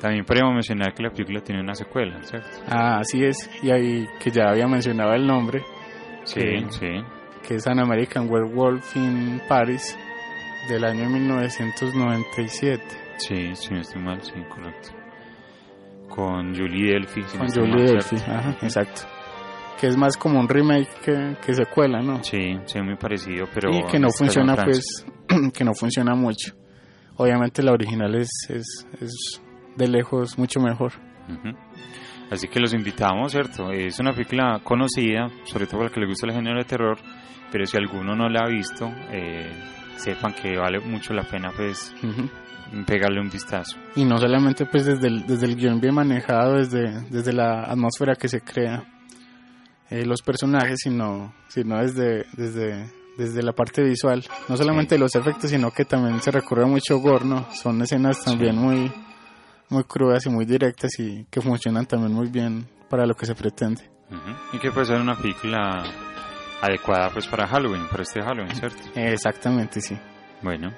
[0.05, 2.59] También podríamos mencionar que la película tiene una secuela, ¿cierto?
[2.69, 3.49] Ah, así es.
[3.63, 5.63] Y ahí que ya había mencionado el nombre.
[6.25, 6.89] Sí, que, sí.
[7.49, 9.99] Que es An American Werewolf in Paris
[10.69, 12.83] del año 1997.
[13.17, 14.91] Sí, sí, no estoy mal, sí, correcto.
[16.11, 17.23] Con Julie Delphi.
[17.23, 18.33] si no Con estoy Julie mal, Delphi, ¿cierto?
[18.35, 19.01] ajá, exacto.
[19.81, 22.23] Que es más como un remake que, que secuela, ¿no?
[22.23, 23.71] Sí, sí, muy parecido, pero...
[23.71, 25.07] y que no funciona, pues,
[25.55, 26.53] que no funciona mucho.
[27.17, 29.41] Obviamente la original es, es, es
[29.77, 30.93] de lejos mucho mejor.
[31.29, 31.57] Ujú.
[32.31, 33.71] Así que los invitamos, ¿cierto?
[33.71, 36.99] Es una película conocida, sobre todo para que le gusta el género de terror,
[37.53, 39.51] pero si alguno no la ha visto, eh,
[39.97, 42.29] sepan que vale mucho la pena, pues, Ujú.
[42.87, 43.77] pegarle un vistazo.
[43.95, 48.15] Y no solamente pues desde el, desde el guion bien manejado, desde, desde la atmósfera
[48.17, 48.83] que se crea,
[49.91, 54.25] eh, los personajes, sino, sino desde, desde, desde la parte visual.
[54.49, 57.47] No solamente los efectos, sino que también se recurre mucho gore, ¿no?
[57.53, 58.91] Son escenas también muy,
[59.69, 63.35] muy crudas y muy directas y que funcionan también muy bien para lo que se
[63.35, 63.83] pretende.
[64.11, 64.57] Ujú.
[64.57, 65.83] Y que puede ser una película
[66.63, 68.79] adecuada, pues, para Halloween, para este Halloween, ¿cierto?
[68.95, 69.99] Exactamente, sí.
[70.43, 70.73] Bueno,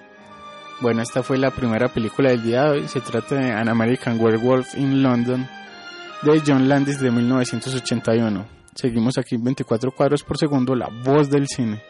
[0.81, 2.89] Bueno, esta fue la primera película del día de hoy.
[2.89, 5.49] Se trata de An American Werewolf in London
[6.23, 8.47] de John Landis de 1981.
[8.75, 11.83] Seguimos aquí 24 cuadros por segundo, la voz del cine.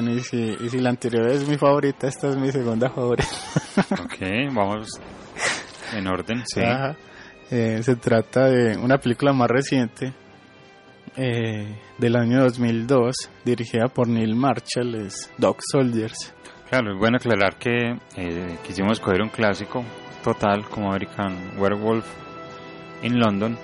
[0.00, 3.28] Bueno, y si, y si la anterior es mi favorita, esta es mi segunda favorita.
[4.02, 4.88] ok, vamos
[5.92, 6.62] en orden, sí.
[6.62, 6.96] Ajá.
[7.50, 10.14] Eh, se trata de una película más reciente
[11.18, 16.32] eh, del año 2002, dirigida por Neil Marshall, es Dog Soldiers.
[16.70, 19.84] Claro, es bueno aclarar que eh, quisimos coger un clásico
[20.24, 22.06] total como American Werewolf
[23.02, 23.58] in London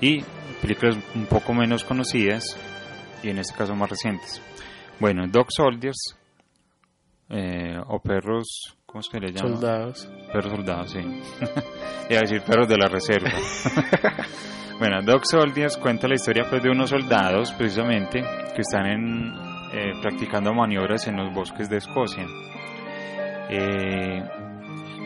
[0.00, 0.22] y
[0.62, 2.56] películas un poco menos conocidas
[3.22, 4.40] y en este caso más recientes.
[5.00, 6.16] Bueno, Dog Soldiers
[7.34, 9.56] eh, o perros, ¿cómo se le llama?
[9.56, 10.12] Soldados.
[10.30, 10.98] Perros soldados, sí.
[12.10, 13.30] Iba a decir perros de la reserva.
[14.78, 18.22] bueno, Dog Soldiers cuenta la historia pues, de unos soldados precisamente
[18.54, 19.34] que están en,
[19.72, 22.26] eh, practicando maniobras en los bosques de Escocia.
[23.48, 24.22] Eh,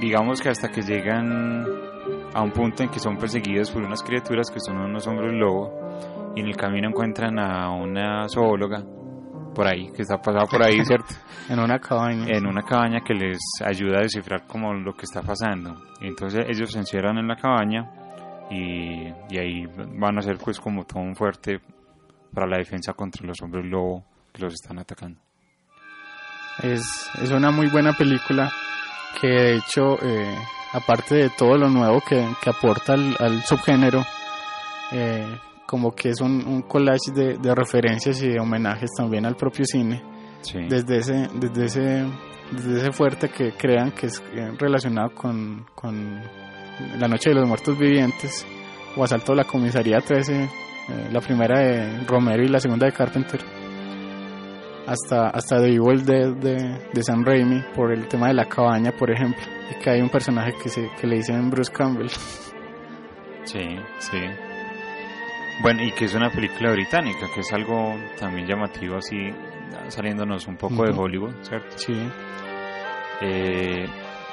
[0.01, 1.64] digamos que hasta que llegan
[2.34, 5.72] a un punto en que son perseguidos por unas criaturas que son unos hombres lobo
[6.34, 8.84] y en el camino encuentran a una zoóloga
[9.57, 11.14] por ahí, que está pasado por ahí, ¿cierto?
[11.48, 12.26] en una cabaña.
[12.28, 15.74] En una cabaña que les ayuda a descifrar como lo que está pasando.
[16.02, 17.90] Entonces ellos se encierran en la cabaña
[18.50, 19.64] y, y ahí
[19.98, 21.59] van a ser pues como todo un fuerte
[22.34, 25.18] para la defensa contra los hombres lobo que los están atacando.
[26.62, 28.50] Es, es una muy buena película
[29.18, 30.36] que de hecho, eh,
[30.74, 34.04] aparte de todo lo nuevo que, que aporta al, al subgénero,
[34.92, 39.37] eh, como que es un, un collage de, de, referencias y de homenajes también al
[39.37, 40.03] propio cine.
[40.43, 40.61] Sí.
[40.69, 42.07] Desde, ese, desde, ese,
[42.53, 46.21] desde ese fuerte que crean que es eh, relacionado con, con
[46.99, 48.47] La Noche de los Muertos Vivientes
[48.97, 50.49] o Asalto a la Comisaría 13, eh,
[51.12, 53.41] la primera de Romero y la segunda de Carpenter
[54.87, 58.93] hasta, hasta The Evil Dead de, de Sam Raimi por el tema de la cabaña,
[58.93, 62.09] por ejemplo, y que hay un personaje que, se, que le dicen Bruce Campbell.
[63.45, 63.64] Sí,
[63.99, 64.19] sí.
[65.62, 69.30] Bueno, y que es una película británica, que es algo también llamativo, así
[69.88, 70.92] saliéndonos un poco uh -huh.
[70.92, 71.78] de Hollywood, ¿cierto?
[71.78, 71.94] Sí.
[73.22, 73.86] Eh,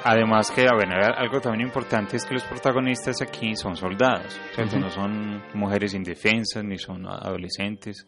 [0.04, 4.76] además que, ver, algo también importante es que los protagonistas aquí son soldados, ¿cierto?
[4.76, 4.82] Uh -huh.
[4.82, 8.06] No son mujeres indefensas, ni son adolescentes,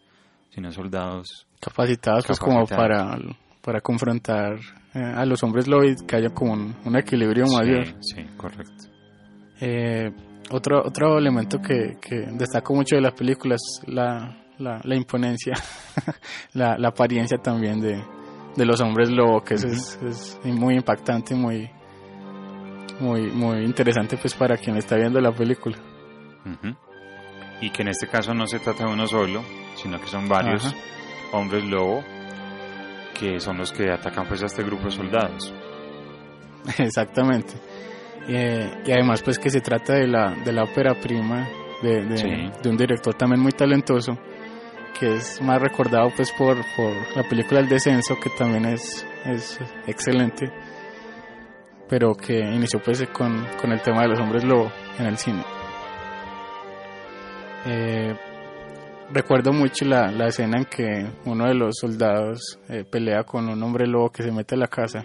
[0.51, 3.17] sino soldados capacitados, pues como para,
[3.63, 4.59] para confrontar
[4.95, 7.87] eh, a los hombres Lloyd, que haya como un, un equilibrio sí, mayor.
[8.01, 8.85] Sí, correcto.
[9.61, 10.13] Eh,
[10.51, 15.55] otro, otro elemento que, que destaco mucho de las películas la, la, la imponencia,
[16.55, 18.03] la, la, apariencia también de,
[18.57, 19.73] de los hombres lobo, que uh -huh.
[19.73, 21.71] es, es, muy impactante, muy,
[23.01, 25.77] muy, muy interesante pues para quien está viendo la película.
[26.45, 26.77] Uh -huh.
[27.61, 29.43] Y que en este caso no se trata de uno solo,
[29.77, 30.75] sino que son varios
[31.33, 32.03] hombres lobo
[33.19, 35.55] que son los que atacan pues a este grupo de soldados.
[36.79, 37.55] Exactamente.
[38.29, 41.47] Eh, y además pues que se trata de la, de la ópera prima
[41.83, 42.29] de, de, sí.
[42.63, 44.19] de, un director también muy talentoso
[44.99, 49.61] que es más recordado pues por, por la película El Descenso que también es, es
[49.87, 50.51] excelente
[51.89, 55.45] pero que inició pues con, con el tema de los hombres lobo en el cine.
[57.67, 58.15] Eh,
[59.13, 63.63] recuerdo mucho la, la, escena en que uno de los soldados eh, pelea con un
[63.63, 65.05] hombre lobo que se mete a la casa.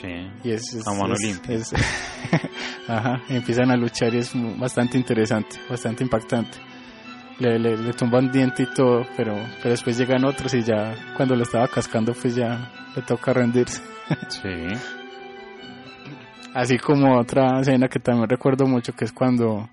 [0.00, 0.08] Sí,
[0.44, 1.72] y es, es a mano es,
[2.88, 6.58] Ajá, empiezan a luchar y es bastante interesante, bastante impactante.
[7.38, 11.34] Le, le, le tumban diente y todo, pero, pero después llegan otros y ya cuando
[11.34, 13.82] lo estaba cascando pues ya le toca rendirse.
[14.28, 14.68] Sí.
[16.54, 19.68] Así como otra escena que también recuerdo mucho que es cuando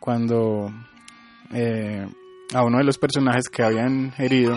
[0.00, 0.72] cuando
[1.52, 2.06] eh,
[2.54, 4.56] a uno de los personajes que habían herido,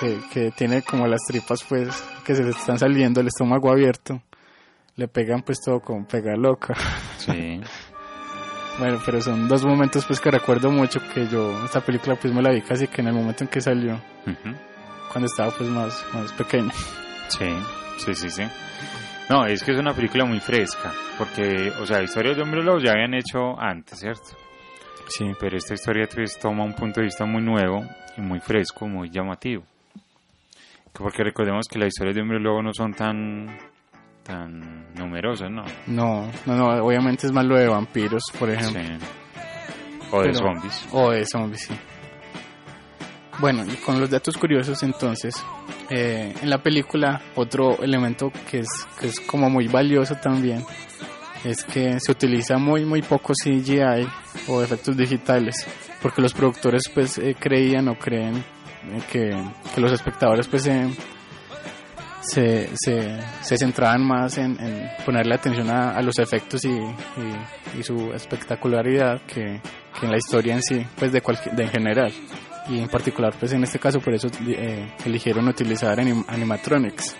[0.00, 4.22] que, que, tiene como las tripas pues que se le están saliendo, el estómago abierto,
[4.96, 6.74] le pegan pues todo como pega loca.
[7.18, 7.60] Sí.
[8.78, 12.42] bueno, pero son dos momentos pues que recuerdo mucho que yo esta película pues me
[12.42, 14.56] la vi casi que en el momento en que salió, uh -huh.
[15.12, 16.70] cuando estaba pues más, más pequeño.
[17.28, 17.48] Sí,
[17.98, 18.42] sí, sí, sí.
[19.28, 22.82] No, es que es una película muy fresca, porque, o sea, historias de hombres lobos
[22.84, 24.36] ya habían hecho antes, ¿cierto?
[25.08, 25.32] Sí.
[25.40, 27.84] Pero esta historia pues, toma un punto de vista muy nuevo
[28.16, 29.64] y muy fresco, muy llamativo.
[30.98, 33.58] Porque recordemos que las historias de hombres lobo no son tan
[34.22, 35.64] tan numerosas, ¿no?
[35.86, 38.82] No, no, no, obviamente es más lo de vampiros, por ejemplo.
[38.82, 39.04] Sí.
[40.10, 40.88] O de Pero, zombies.
[40.92, 41.74] O de zombies, sí.
[43.38, 45.44] Bueno, y con los datos curiosos entonces,
[45.90, 48.68] eh, en la película otro elemento que es,
[48.98, 50.64] que es como muy valioso también
[51.44, 54.08] es que se utiliza muy muy poco CGI
[54.48, 55.66] o efectos digitales
[56.02, 58.42] porque los productores pues eh, creían o creen
[59.10, 59.30] que,
[59.74, 60.88] que, los espectadores pues eh,
[62.20, 66.76] se, se, se, centraban más en, en ponerle atención a, los efectos y,
[67.82, 69.60] su espectacularidad que,
[70.02, 72.12] en la historia en sí pues de, cualquier, de en general.
[72.68, 77.16] Y en particular pues en este caso por eso eh, eligieron utilizar anim animatronics.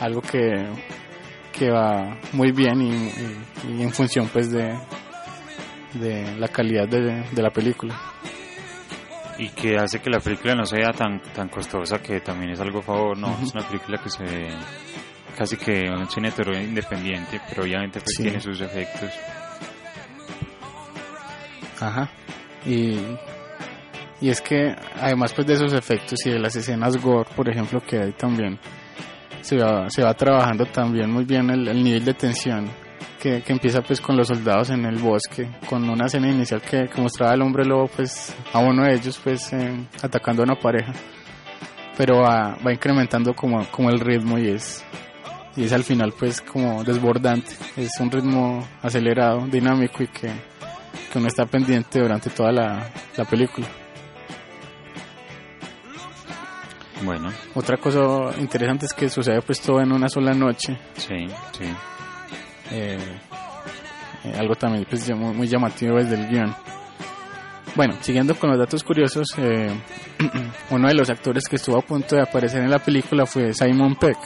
[0.00, 0.66] Algo que,
[1.52, 4.78] que va muy bien y, en función pues de,
[5.94, 7.94] de la calidad de, la película
[9.38, 12.78] y que hace que la película no sea tan tan costosa que también es algo
[12.78, 13.42] a favor no uh -huh.
[13.44, 14.48] es una película que se ve
[15.36, 16.32] casi que un cine
[16.62, 18.22] independiente pero obviamente pues sí.
[18.22, 19.10] tiene sus efectos
[21.80, 22.08] ajá
[22.64, 22.98] y
[24.20, 27.80] y es que además pues de esos efectos y de las escenas gore por ejemplo
[27.80, 28.58] que hay también
[29.42, 32.68] se va, se va trabajando también muy bien el, el nivel de tensión
[33.26, 36.88] que, que, empieza pues con los soldados en el bosque con una escena inicial que,
[36.88, 40.54] que mostraba al hombre lobo pues a uno de ellos pues eh, atacando a una
[40.54, 40.92] pareja
[41.96, 44.84] pero va, va incrementando como, como el ritmo y es
[45.56, 50.30] y es al final pues como desbordante es un ritmo acelerado dinámico y que,
[51.12, 53.66] que uno está pendiente durante toda la, la película
[57.04, 57.30] Bueno.
[57.54, 60.78] Otra cosa interesante es que sucede pues todo en una sola noche.
[60.96, 61.66] Sí, sí.
[62.70, 62.98] Eh,
[64.24, 66.54] eh, algo también pues, muy, muy llamativo desde el guion.
[67.74, 69.70] Bueno, siguiendo con los datos curiosos, eh,
[70.70, 73.96] uno de los actores que estuvo a punto de aparecer en la película fue Simon
[73.96, 74.18] Peck,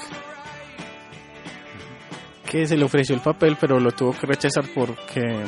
[2.49, 5.45] que se le ofreció el papel, pero lo tuvo que rechazar porque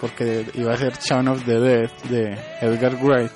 [0.00, 3.32] porque iba a ser Shaun of the Dead de Edgar Wright.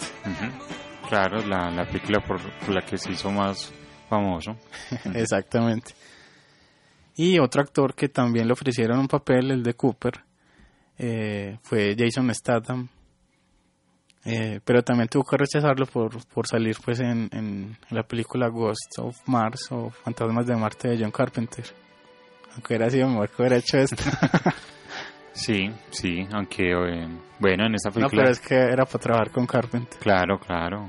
[1.08, 3.72] Claro, la, la película por, por, la que se hizo más
[4.08, 4.56] famoso.
[5.14, 5.92] Exactamente.
[7.16, 10.24] Y otro actor que también le ofrecieron un papel, el de Cooper,
[10.98, 12.88] eh, fue Jason Statham.
[14.24, 18.98] Eh, pero también tuvo que rechazarlo por, por salir pues en, en la película Ghost
[18.98, 21.64] of Mars o Fantasmas de Marte de John Carpenter.
[22.52, 24.02] Aunque hubiera sido mejor que hubiera hecho esto.
[25.34, 27.08] Sí, sí, aunque eh,
[27.40, 28.22] bueno, en esta película...
[28.22, 29.98] No, pero es que era para trabajar con Carpenter.
[29.98, 30.88] Claro, claro.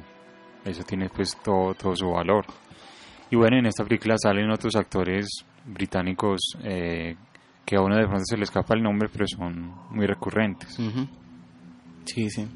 [0.63, 2.45] Eso tiene pues todo, todo su valor.
[3.31, 7.15] Y bueno, en esta película salen otros actores británicos eh,
[7.65, 10.77] que a uno de pronto se le escapa el nombre, pero son muy recurrentes.
[10.79, 11.07] Uh -huh.
[12.05, 12.47] Sí, sí.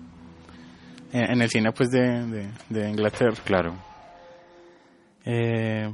[1.12, 3.34] En, en, el cine pues de, de, de Inglaterra.
[3.44, 3.74] Claro.
[5.26, 5.94] Eh,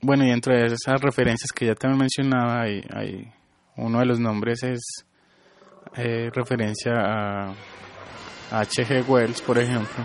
[0.00, 3.32] bueno, y dentro de esas referencias que ya te mencionaba, hay, hay
[3.76, 5.04] uno de los nombres es
[5.96, 7.54] eh, referencia a
[8.50, 9.02] H.G.
[9.08, 10.04] Wells, por ejemplo.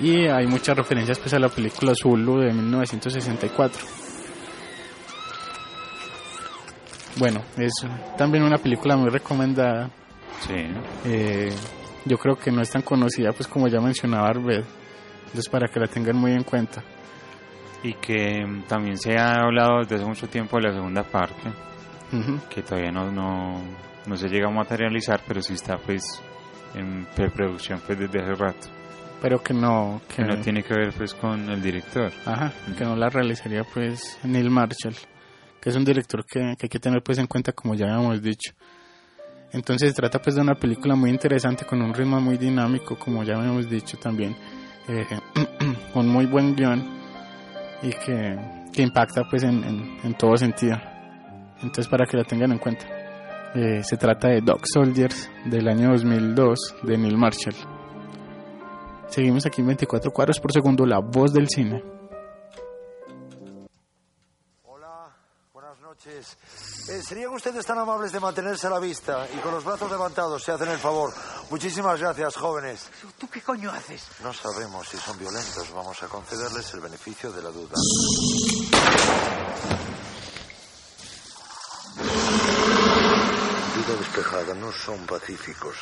[0.00, 4.05] Y hay muchas referencias pues, a la película Zulu de 1964.
[7.18, 7.72] Bueno, es
[8.18, 9.90] también una película muy recomendada.
[10.40, 10.54] Sí.
[11.04, 11.50] Eh,
[12.04, 14.64] yo creo que no es tan conocida, pues como ya mencionaba Arbed.
[15.26, 16.82] Entonces, para que la tengan muy en cuenta.
[17.82, 21.48] Y que también se ha hablado desde hace mucho tiempo de la segunda parte.
[22.12, 22.48] Uh -huh.
[22.48, 23.60] que todavía no, no,
[24.06, 26.04] no, se llega a materializar, pero sí está pues
[26.74, 28.68] en preproducción pues desde hace rato.
[29.20, 30.00] Pero que no...
[30.08, 32.12] Que, que no tiene que ver pues con el director.
[32.24, 32.76] Ajá, uh -huh.
[32.76, 34.94] que no la realizaría pues Neil Marshall,
[35.66, 38.22] que es un director que, que hay que tener pues en cuenta como ya habíamos
[38.22, 38.52] dicho.
[39.50, 43.24] Entonces se trata pues de una película muy interesante con un ritmo muy dinámico, como
[43.24, 44.36] ya habíamos dicho también,
[44.86, 45.04] eh,
[45.92, 46.84] con muy buen guion
[47.82, 48.38] y que,
[48.72, 50.80] que impacta pues en, en, en todo sentido.
[51.56, 52.86] Entonces, para que la tengan en cuenta.
[53.56, 57.56] Eh, se trata de Dog Soldiers del año 2002 de Neil Marshall.
[59.08, 61.95] Seguimos aquí en 24 cuadros por segundo, la voz del cine.
[66.06, 66.36] Noches.
[66.88, 70.42] Eh, ¿Serían ustedes tan amables de mantenerse a la vista y con los brazos levantados,
[70.42, 71.12] si hacen el favor?
[71.50, 72.88] Muchísimas gracias, jóvenes.
[73.18, 74.04] ¿Tú qué coño haces?
[74.22, 75.72] No sabemos si son violentos.
[75.72, 77.74] Vamos a concederles el beneficio de la duda.
[83.76, 85.76] Vida despejada, no son pacíficos.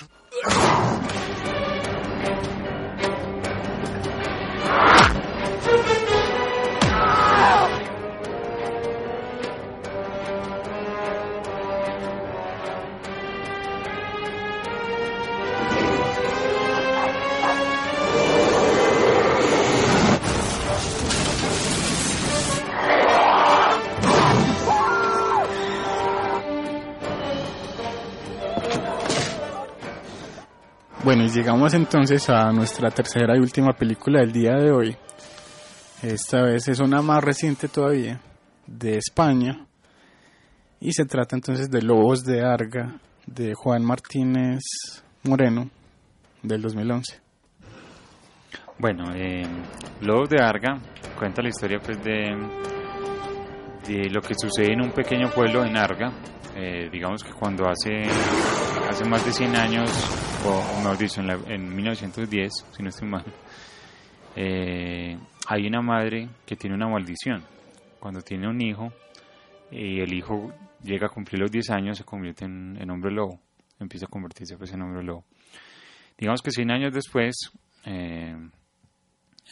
[31.15, 34.97] Bueno, y llegamos entonces a nuestra tercera y última película del día de hoy.
[36.03, 38.21] Esta vez es una más reciente todavía,
[38.67, 39.65] de España.
[40.81, 42.97] Y se trata entonces de Lobos de Arga,
[43.29, 44.65] de Juan Martínez
[45.23, 45.71] Moreno,
[46.43, 47.21] del 2011.
[48.81, 49.47] Bueno, eh,
[50.01, 50.81] Lobos de Arga
[51.17, 52.35] cuenta la historia pues de,
[54.11, 56.11] lo que sucede en un pequeño pueblo en Arga,
[56.57, 58.03] eh, digamos que cuando hace,
[58.89, 59.91] hace más de 100 años,
[60.47, 63.25] o, mejor dicho, en, la, en 1910, si no estoy mal,
[64.37, 67.43] eh, hay una madre que tiene una maldición.
[67.99, 68.93] Cuando tiene un hijo
[69.71, 73.41] y el hijo llega a cumplir los 10 años, se convierte en, hombre lobo,
[73.81, 75.25] empieza a convertirse pues, en hombre lobo.
[76.19, 77.35] Digamos que 100 años después,
[77.87, 78.37] eh,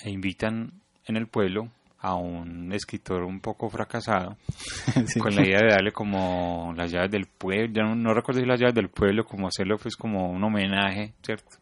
[0.05, 0.73] invitan
[1.07, 1.71] en el pueblo
[2.03, 4.37] a un escritor un poco fracasado
[5.07, 5.21] sí.
[5.21, 8.47] con la idea de darle como las llaves del pueblo, ya no, no, recuerdo si
[8.47, 11.59] las llaves del pueblo, como hacerlo pues como un homenaje, ¿cierto?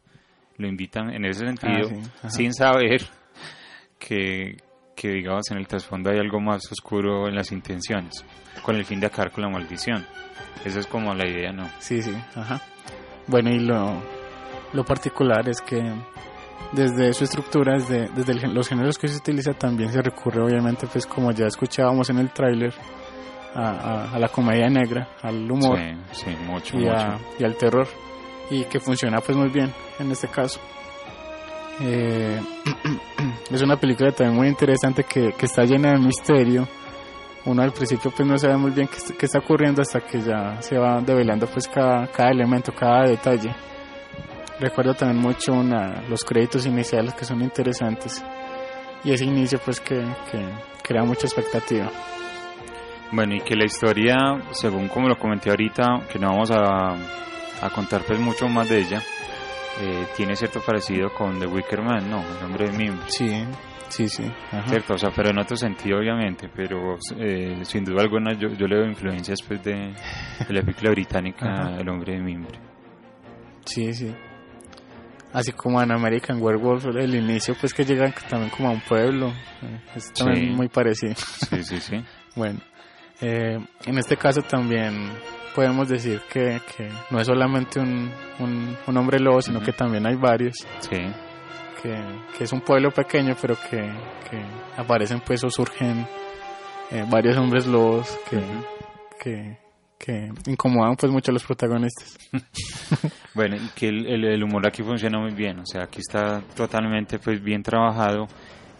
[0.57, 1.91] Lo invitan en ese sentido,
[2.22, 2.45] ah, sí.
[2.45, 3.03] sin saber
[3.99, 4.57] que,
[4.97, 8.24] que digamos en el trasfondo hay algo más oscuro en las intenciones,
[8.62, 10.07] con el fin de acabar con la maldición.
[10.64, 11.70] Esa es como la idea, ¿no?
[11.80, 12.62] Sí, sí, ajá.
[13.26, 14.03] Bueno, y lo,
[14.72, 15.80] lo particular es que
[16.72, 20.86] desde su estructura, desde, desde el, los géneros que se utiliza, también se recurre, obviamente,
[20.86, 22.72] pues como ya escuchábamos en el tráiler,
[23.54, 25.78] a, a, a, la comedia negra, al humor
[26.12, 26.92] sí, sí, mucho, y, mucho.
[26.92, 27.88] A, y, al terror,
[28.50, 30.61] y que funciona pues muy bien en este caso.
[31.80, 32.40] Eh,
[33.50, 36.68] es una película también muy interesante que, que, está llena de misterio.
[37.46, 40.61] Uno al principio pues no sabe muy bien qué, qué, está ocurriendo hasta que ya
[40.61, 43.50] se va develando pues cada, cada elemento, cada detalle.
[44.61, 48.22] Recuerdo también mucho una, los créditos iniciales que son interesantes
[49.02, 49.96] y ese inicio pues que,
[50.30, 50.46] que
[50.82, 51.90] crea mucha expectativa.
[53.12, 54.16] Bueno, y que la historia,
[54.52, 56.92] según como lo comenté ahorita, que no vamos a,
[57.62, 59.02] a contar pues mucho más de ella,
[59.80, 62.22] eh, tiene cierto parecido con The Wicker Man, ¿no?
[62.38, 63.06] El hombre de mimbre.
[63.08, 63.44] Sí,
[63.88, 64.30] sí, sí.
[64.52, 64.68] Ajá.
[64.68, 68.66] Cierto, o sea, pero en otro sentido obviamente, pero eh, sin duda alguna yo, yo
[68.66, 69.72] le veo influencias pues de,
[70.46, 71.76] de la película británica.
[71.78, 72.61] El hombre de mimbre.
[73.64, 74.14] Sí, sí.
[75.33, 79.33] Así como en American Werewolf, el inicio pues que llegan también como a un pueblo,
[79.95, 80.55] es también Sí.
[80.57, 81.14] muy parecido.
[81.14, 82.05] Sí, sí, sí.
[82.37, 82.61] Bueno,
[83.20, 85.11] eh, en este caso también
[85.55, 90.07] podemos decir que, que no es solamente un, un, un hombre lobo, sino que también
[90.07, 90.55] hay varios.
[90.81, 90.97] Sí.
[91.83, 91.97] Que,
[92.37, 93.78] que es un pueblo pequeño, pero que,
[94.31, 94.43] que
[94.76, 96.07] aparecen pues o surgen
[96.93, 98.43] eh, varios hombres lobos que,
[99.20, 99.59] que,
[99.99, 102.16] que incomodan pues mucho a los protagonistas.
[103.35, 106.41] Bueno, y que el, el, el humor aquí funciona muy bien, o sea, aquí está
[106.57, 108.26] totalmente pues bien trabajado.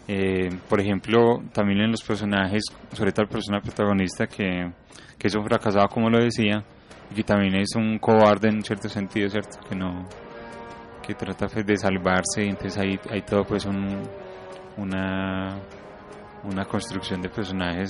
[0.07, 4.69] Eh, por ejemplo, también en los personajes, sobre todo el personaje protagonista que,
[5.17, 6.63] que es un fracasado, como lo decía,
[7.09, 9.59] y que también es un cobarde en cierto sentido, ¿cierto?
[9.69, 10.05] Que no
[11.01, 14.01] que trata pues, de salvarse, entonces hay, hay todo pues un,
[14.77, 15.57] una,
[16.43, 17.89] una construcción de personajes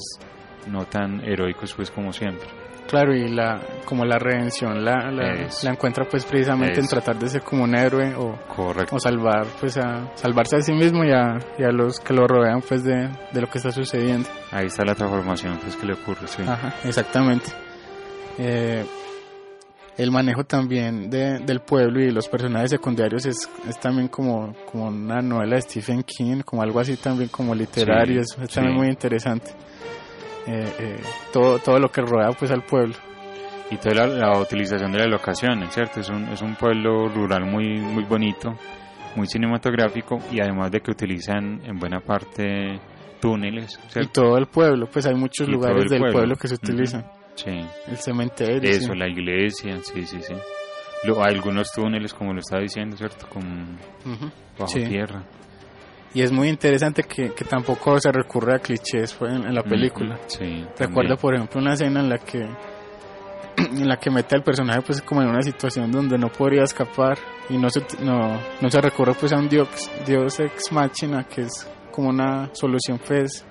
[0.67, 2.47] no tan heroicos pues como siempre.
[2.91, 7.41] Claro, y la como la redención la, la, encuentra pues precisamente en tratar de ser
[7.41, 8.97] como un héroe o, Correcto.
[8.97, 12.27] o salvar pues a salvarse a sí mismo y a, y a los que lo
[12.27, 14.27] rodean pues de, de lo que está sucediendo.
[14.51, 16.43] Ahí está la transformación pues que le ocurre, sí.
[16.45, 17.49] Ajá, exactamente.
[18.37, 18.85] Eh,
[19.97, 24.53] el manejo también de, del pueblo y de los personajes secundarios es, es también como,
[24.69, 28.53] como una novela de Stephen King, como algo así también como literario, Sí, es, es
[28.53, 29.51] también muy interesante.
[30.47, 30.99] Eh, eh,
[31.31, 32.95] todo, todo lo que rodea pues al pueblo.
[33.69, 35.99] y toda la, la utilización de las locaciones, ¿cierto?
[35.99, 38.55] Es un, es un pueblo rural muy, muy bonito,
[39.15, 42.79] muy cinematográfico y además de que utilizan en buena parte
[43.21, 44.11] túneles, Y ¿cierto?
[44.23, 46.17] todo el pueblo, pues hay muchos Y lugares el del pueblo.
[46.17, 46.35] pueblo.
[46.35, 47.05] que se utilizan.
[47.35, 47.51] Sí,
[47.87, 48.69] El cementerio.
[48.69, 48.97] eso, sí.
[48.99, 50.33] la iglesia, sí, sí, sí.
[51.05, 53.25] Lo, algunos túneles, como lo estaba diciendo, ¿cierto?
[53.35, 54.29] Ujú.
[54.59, 54.83] bajo Sí.
[54.85, 55.23] tierra.
[56.13, 59.63] Y es muy interesante que, que tampoco se recurre a clichés pues, en, en la
[59.63, 60.19] película.
[60.27, 62.47] Sí, Recuerdo, por ejemplo, una escena en la que
[63.57, 67.17] en la que mete al personaje pues como en una situación donde no podría escapar
[67.49, 69.67] y no se no, no se recurre pues a un dios
[70.05, 73.45] dios ex machina que es como una solución pues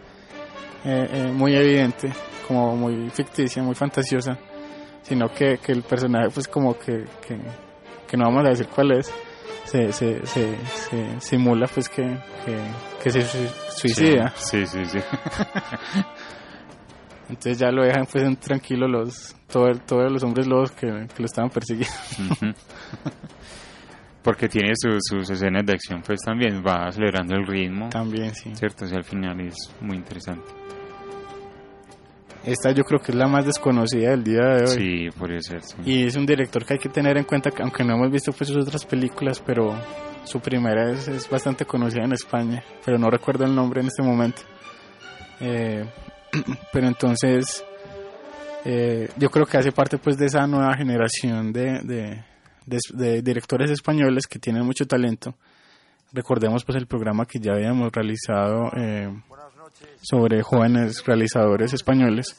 [0.84, 2.12] eh, eh, muy evidente
[2.48, 4.38] como muy ficticia muy fantasiosa
[5.02, 7.38] sino que, que el personaje pues como que, que,
[8.06, 9.12] que no vamos a decir cuál es
[9.64, 12.02] se, se, se, se simula pues que,
[12.44, 12.58] que,
[13.02, 14.98] que se sui- suicida Sí, sí, sí.
[17.28, 21.26] entonces ya lo dejan pues tranquilo los todos todos los hombres lobos que, que lo
[21.26, 21.94] estaban persiguiendo.
[24.22, 27.88] Porque tiene su- sus escenas de acción, pues también va acelerando el ritmo.
[27.88, 28.54] También, sí.
[28.54, 28.84] ¿Cierto?
[28.84, 30.44] O sea, al final es muy interesante.
[32.44, 34.68] Esta yo creo que es la más desconocida del día de hoy.
[34.68, 35.76] Sí, podría ser, sí.
[35.84, 38.32] Y es un director que hay que tener en cuenta, que aunque no hemos visto
[38.32, 39.74] pues sus otras películas, pero
[40.24, 44.02] su primera es, es bastante conocida en España, pero no recuerdo el nombre en este
[44.02, 44.42] momento.
[45.40, 45.84] Eh,
[46.72, 47.64] pero entonces
[48.64, 52.24] eh, yo creo que hace parte pues de esa nueva generación de, de,
[52.66, 55.34] de- de directores españoles que tienen mucho talento.
[56.12, 59.08] Recordemos pues el programa que ya habíamos realizado eh,
[60.02, 62.36] sobre jóvenes realizadores españoles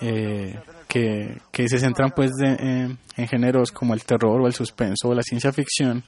[0.00, 4.52] eh, que, que se centran pues de- en- en géneros como el terror o el
[4.54, 6.02] suspenso o la ciencia ficción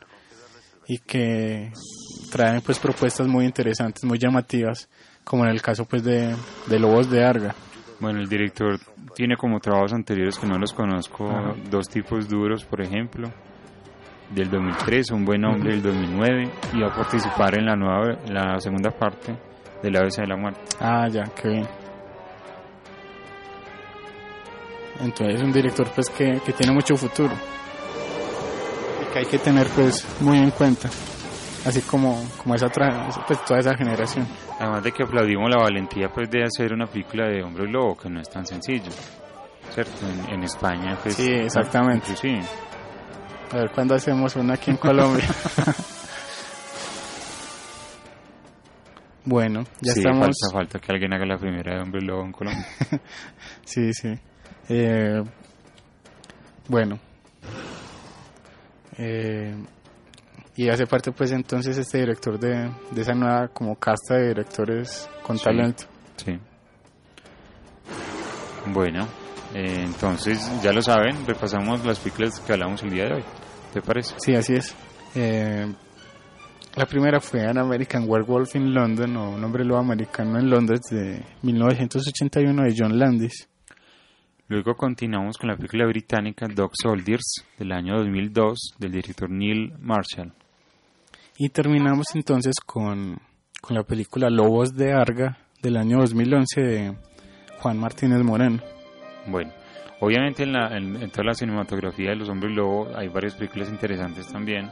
[0.86, 1.72] y que
[2.30, 4.88] traen pues propuestas muy interesantes, muy llamativas,
[5.22, 6.34] como en el caso pues de,
[6.66, 7.55] de Lobos de Arga.
[8.01, 8.78] Bueno, el director
[9.14, 11.55] tiene como trabajos anteriores que no los conozco, Ajá.
[11.70, 13.30] dos tipos duros, por ejemplo,
[14.30, 18.59] del 2003, Un buen hombre del 2009, y va a participar en la nueva, la
[18.61, 19.34] segunda parte
[19.85, 20.61] de La Besa de la Muerte.
[20.80, 21.68] Ah, ya, qué bien.
[25.01, 27.35] Entonces es un director pues que, que tiene mucho futuro
[29.03, 30.89] y que hay que tener pues muy en cuenta,
[31.66, 34.26] así como, como esa otra, pues toda esa generación.
[34.59, 38.09] Además de que aplaudimos la valentía pues de hacer una película de hombre lobo, que
[38.09, 38.91] no es tan sencillo,
[39.70, 40.07] ¿cierto?
[40.07, 41.16] En, en España pues...
[41.16, 42.16] Sí, exactamente.
[42.16, 42.39] Sí,
[43.53, 45.26] A ver cuándo hacemos una aquí en Colombia.
[49.25, 50.27] bueno, ya sí, estamos.
[50.27, 52.66] falta, falta que alguien haga la primera de hombre lobo en Colombia.
[53.64, 54.14] Sí, sí.
[54.68, 55.22] Eh,
[56.68, 56.99] bueno.
[58.99, 59.55] Eh,
[60.57, 65.09] y hace parte pues entonces este director de, de esa nueva como casta de directores
[65.22, 65.45] con Sí.
[65.45, 65.85] talento.
[66.16, 66.39] Sí.
[68.72, 69.07] Bueno,
[69.55, 73.25] eh, entonces ya lo saben, repasamos las películas que hablamos el día de hoy.
[73.72, 74.14] ¿Te parece?
[74.18, 74.75] Sí, así es.
[75.14, 75.70] Eh,
[76.77, 80.81] la primera fue An American Werewolf in London o Un hombre lobo americano en Londres
[80.91, 83.49] de 1981 de John Landis.
[84.49, 90.33] Luego continuamos con la película británica Dog Soldiers del año 2002 del director Neil Marshall.
[91.39, 93.18] Y terminamos entonces con,
[93.61, 96.97] con la película Lobos de Arga del año 2011 de
[97.61, 98.61] Juan Martínez Moreno.
[99.27, 99.53] Bueno,
[100.01, 103.70] obviamente en, la, en, en toda la cinematografía de los hombres lobo hay varias películas
[103.70, 104.70] interesantes también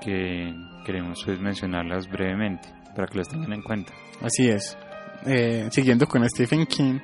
[0.00, 3.92] que queremos pues, mencionarlas brevemente para que las tengan en cuenta.
[4.20, 4.76] Así es.
[5.26, 6.98] Eh, siguiendo con Stephen King,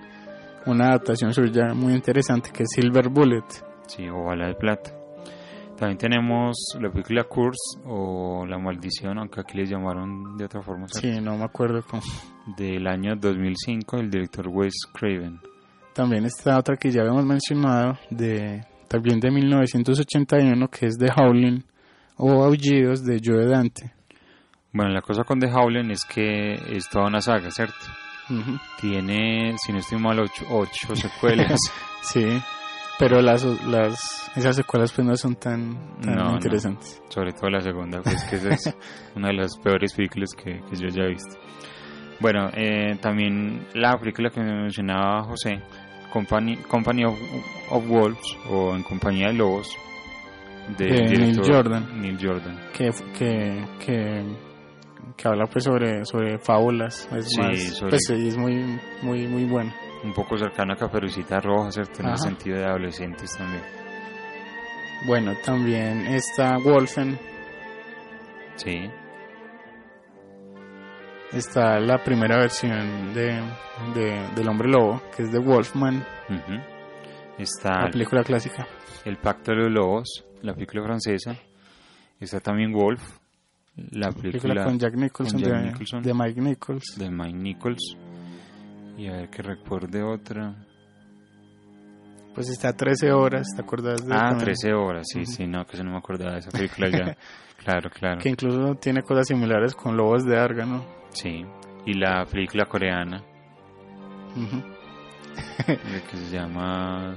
[0.67, 3.45] una adaptación suya muy interesante que es Silver Bullet.
[3.87, 4.93] Sí, o Bala de Plata.
[5.77, 10.87] También tenemos la película Curse o La Maldición, aunque aquí les llamaron de otra forma.
[10.87, 11.19] ¿cierto?
[11.19, 12.03] Sí, no me acuerdo cómo.
[12.57, 15.41] Del año 2005, el director Wes Craven.
[15.93, 21.65] También está otra que ya habíamos mencionado, de también de 1981, que es The Howling
[22.17, 23.93] o Aullidos de Joe Dante.
[24.73, 27.75] Bueno, la cosa con The Howling es que es toda una saga, ¿cierto?
[28.81, 31.59] Tiene, si no estoy mal, ocho, ocho secuelas.
[32.03, 32.25] Sí,
[32.99, 36.35] pero las, las esas secuelas pues no son tan, tan No, no.
[36.35, 37.03] interesantes.
[37.09, 38.77] Sobre todo la segunda, pues que esa es
[39.15, 41.39] una de las peores películas que, que yo ya he visto.
[42.21, 45.61] Bueno, eh, también la película que me mencionaba José,
[46.13, 47.19] Company, Company of,
[47.71, 49.69] of Wolves o En Compañía de Lobos,
[50.79, 52.01] De Neil Jordan.
[52.01, 52.59] Neil Jordan.
[52.73, 54.25] Que, que, que,
[55.17, 57.09] que habla pues sobre, sobre fábulas.
[57.13, 59.73] Es Sí, más, sobre- pues es muy, muy, muy bueno.
[60.03, 62.03] Un poco cercana a Caperucita Roja, ¿cierto?
[62.03, 63.63] En el sentido de adolescentes también.
[65.07, 67.19] Bueno, también está Wolfen,
[68.57, 68.89] Sí,
[71.33, 73.43] está la primera versión de,
[73.95, 76.05] de- del Hombre Lobo, que es de Wolfman.
[77.39, 78.67] Está la película clásica.
[79.05, 81.37] El Pacto de los Lobos, la película francesa.
[82.21, 83.03] Está también Wolf,
[83.77, 86.03] la película, película con Jack Nicholson, con Jack de, Nicholson.
[86.03, 86.85] de Mike Nichols.
[86.97, 87.97] de Mike Nichols.
[88.97, 90.55] Y a ver que recuerde otra.
[92.35, 94.45] Pues está 13 horas, ¿te acuerdas de Ah, también?
[94.47, 97.17] 13 horas, sí, sí, no, que se no me acordaba de esa película ya.
[97.65, 98.21] claro, claro.
[98.21, 100.85] Que incluso tiene cosas similares con Lobos de Arga, ¿no?
[101.11, 101.45] Sí.
[101.87, 103.23] Y la película coreana,
[105.69, 107.15] eh, que se llama.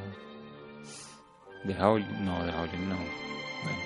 [1.68, 2.06] The Howl.
[2.24, 2.96] No, The Howling, no.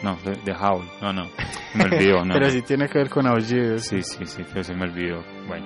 [0.03, 0.83] No, The, The Howl.
[1.01, 1.27] No, no.
[1.75, 2.33] Me olvidó, no.
[2.33, 2.51] Pero no.
[2.51, 3.83] sí tiene que ver con aullidos.
[3.83, 5.23] Sí, sí, sí, pero se me olvidó.
[5.47, 5.65] Bueno.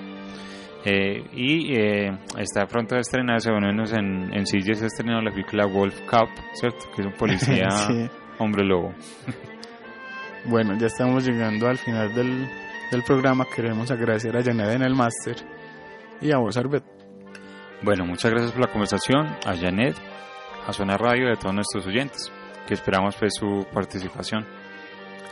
[0.85, 5.21] Eh, y eh, está pronto a estrenarse, bueno, menos en, en ya se ha estrenado
[5.21, 6.85] la película Wolf Cup, ¿cierto?
[6.95, 8.07] Que es un policía Sí.
[8.37, 8.93] hombre lobo.
[10.45, 12.47] Bueno, ya estamos llegando al final del,
[12.91, 13.45] del programa.
[13.55, 15.35] Queremos agradecer a Janet en el máster
[16.21, 16.83] y a vos, Arbet.
[17.81, 19.95] Bueno, muchas gracias por la conversación, a Janet,
[20.67, 22.31] a Zona Radio y a todos nuestros oyentes,
[22.67, 24.45] que esperamos pues su participación.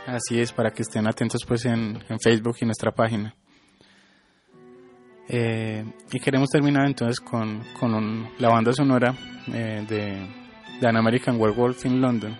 [0.06, 3.34] Así es, para que estén atentos pues en, en Facebook y nuestra página.
[5.28, 9.14] Eh, y queremos terminar entonces con, con un- la banda sonora
[9.48, 10.28] eh, de,
[10.80, 12.36] de An American Werewolf in London.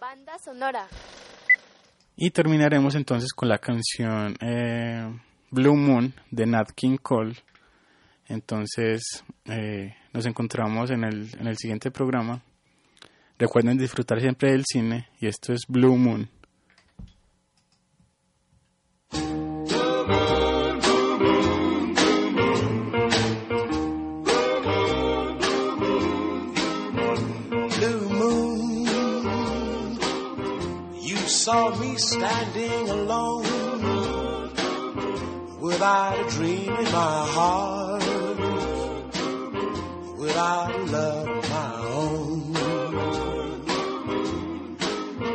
[0.00, 0.86] Banda sonora.
[2.16, 5.12] Y terminaremos entonces con la canción eh,
[5.50, 7.34] Blue Moon de Nat King Cole.
[8.28, 12.42] Entonces eh, nos encontramos en el, en el siguiente programa.
[13.38, 16.28] Recuerden disfrutar siempre del cine y esto es Blue Moon.
[27.78, 29.98] blue moon.
[31.00, 34.52] You saw me standing alone
[35.60, 38.03] without a dream in my heart,
[40.34, 42.52] without love of my own.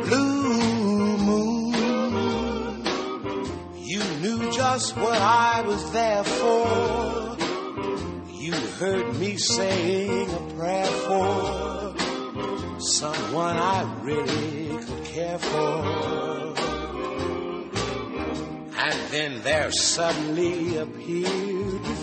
[0.02, 1.72] Blue moon,
[3.76, 7.36] you knew just what I was there for.
[8.30, 11.94] You heard me saying a prayer for
[12.78, 16.54] someone I really could care for.
[18.76, 21.79] And then there suddenly appeared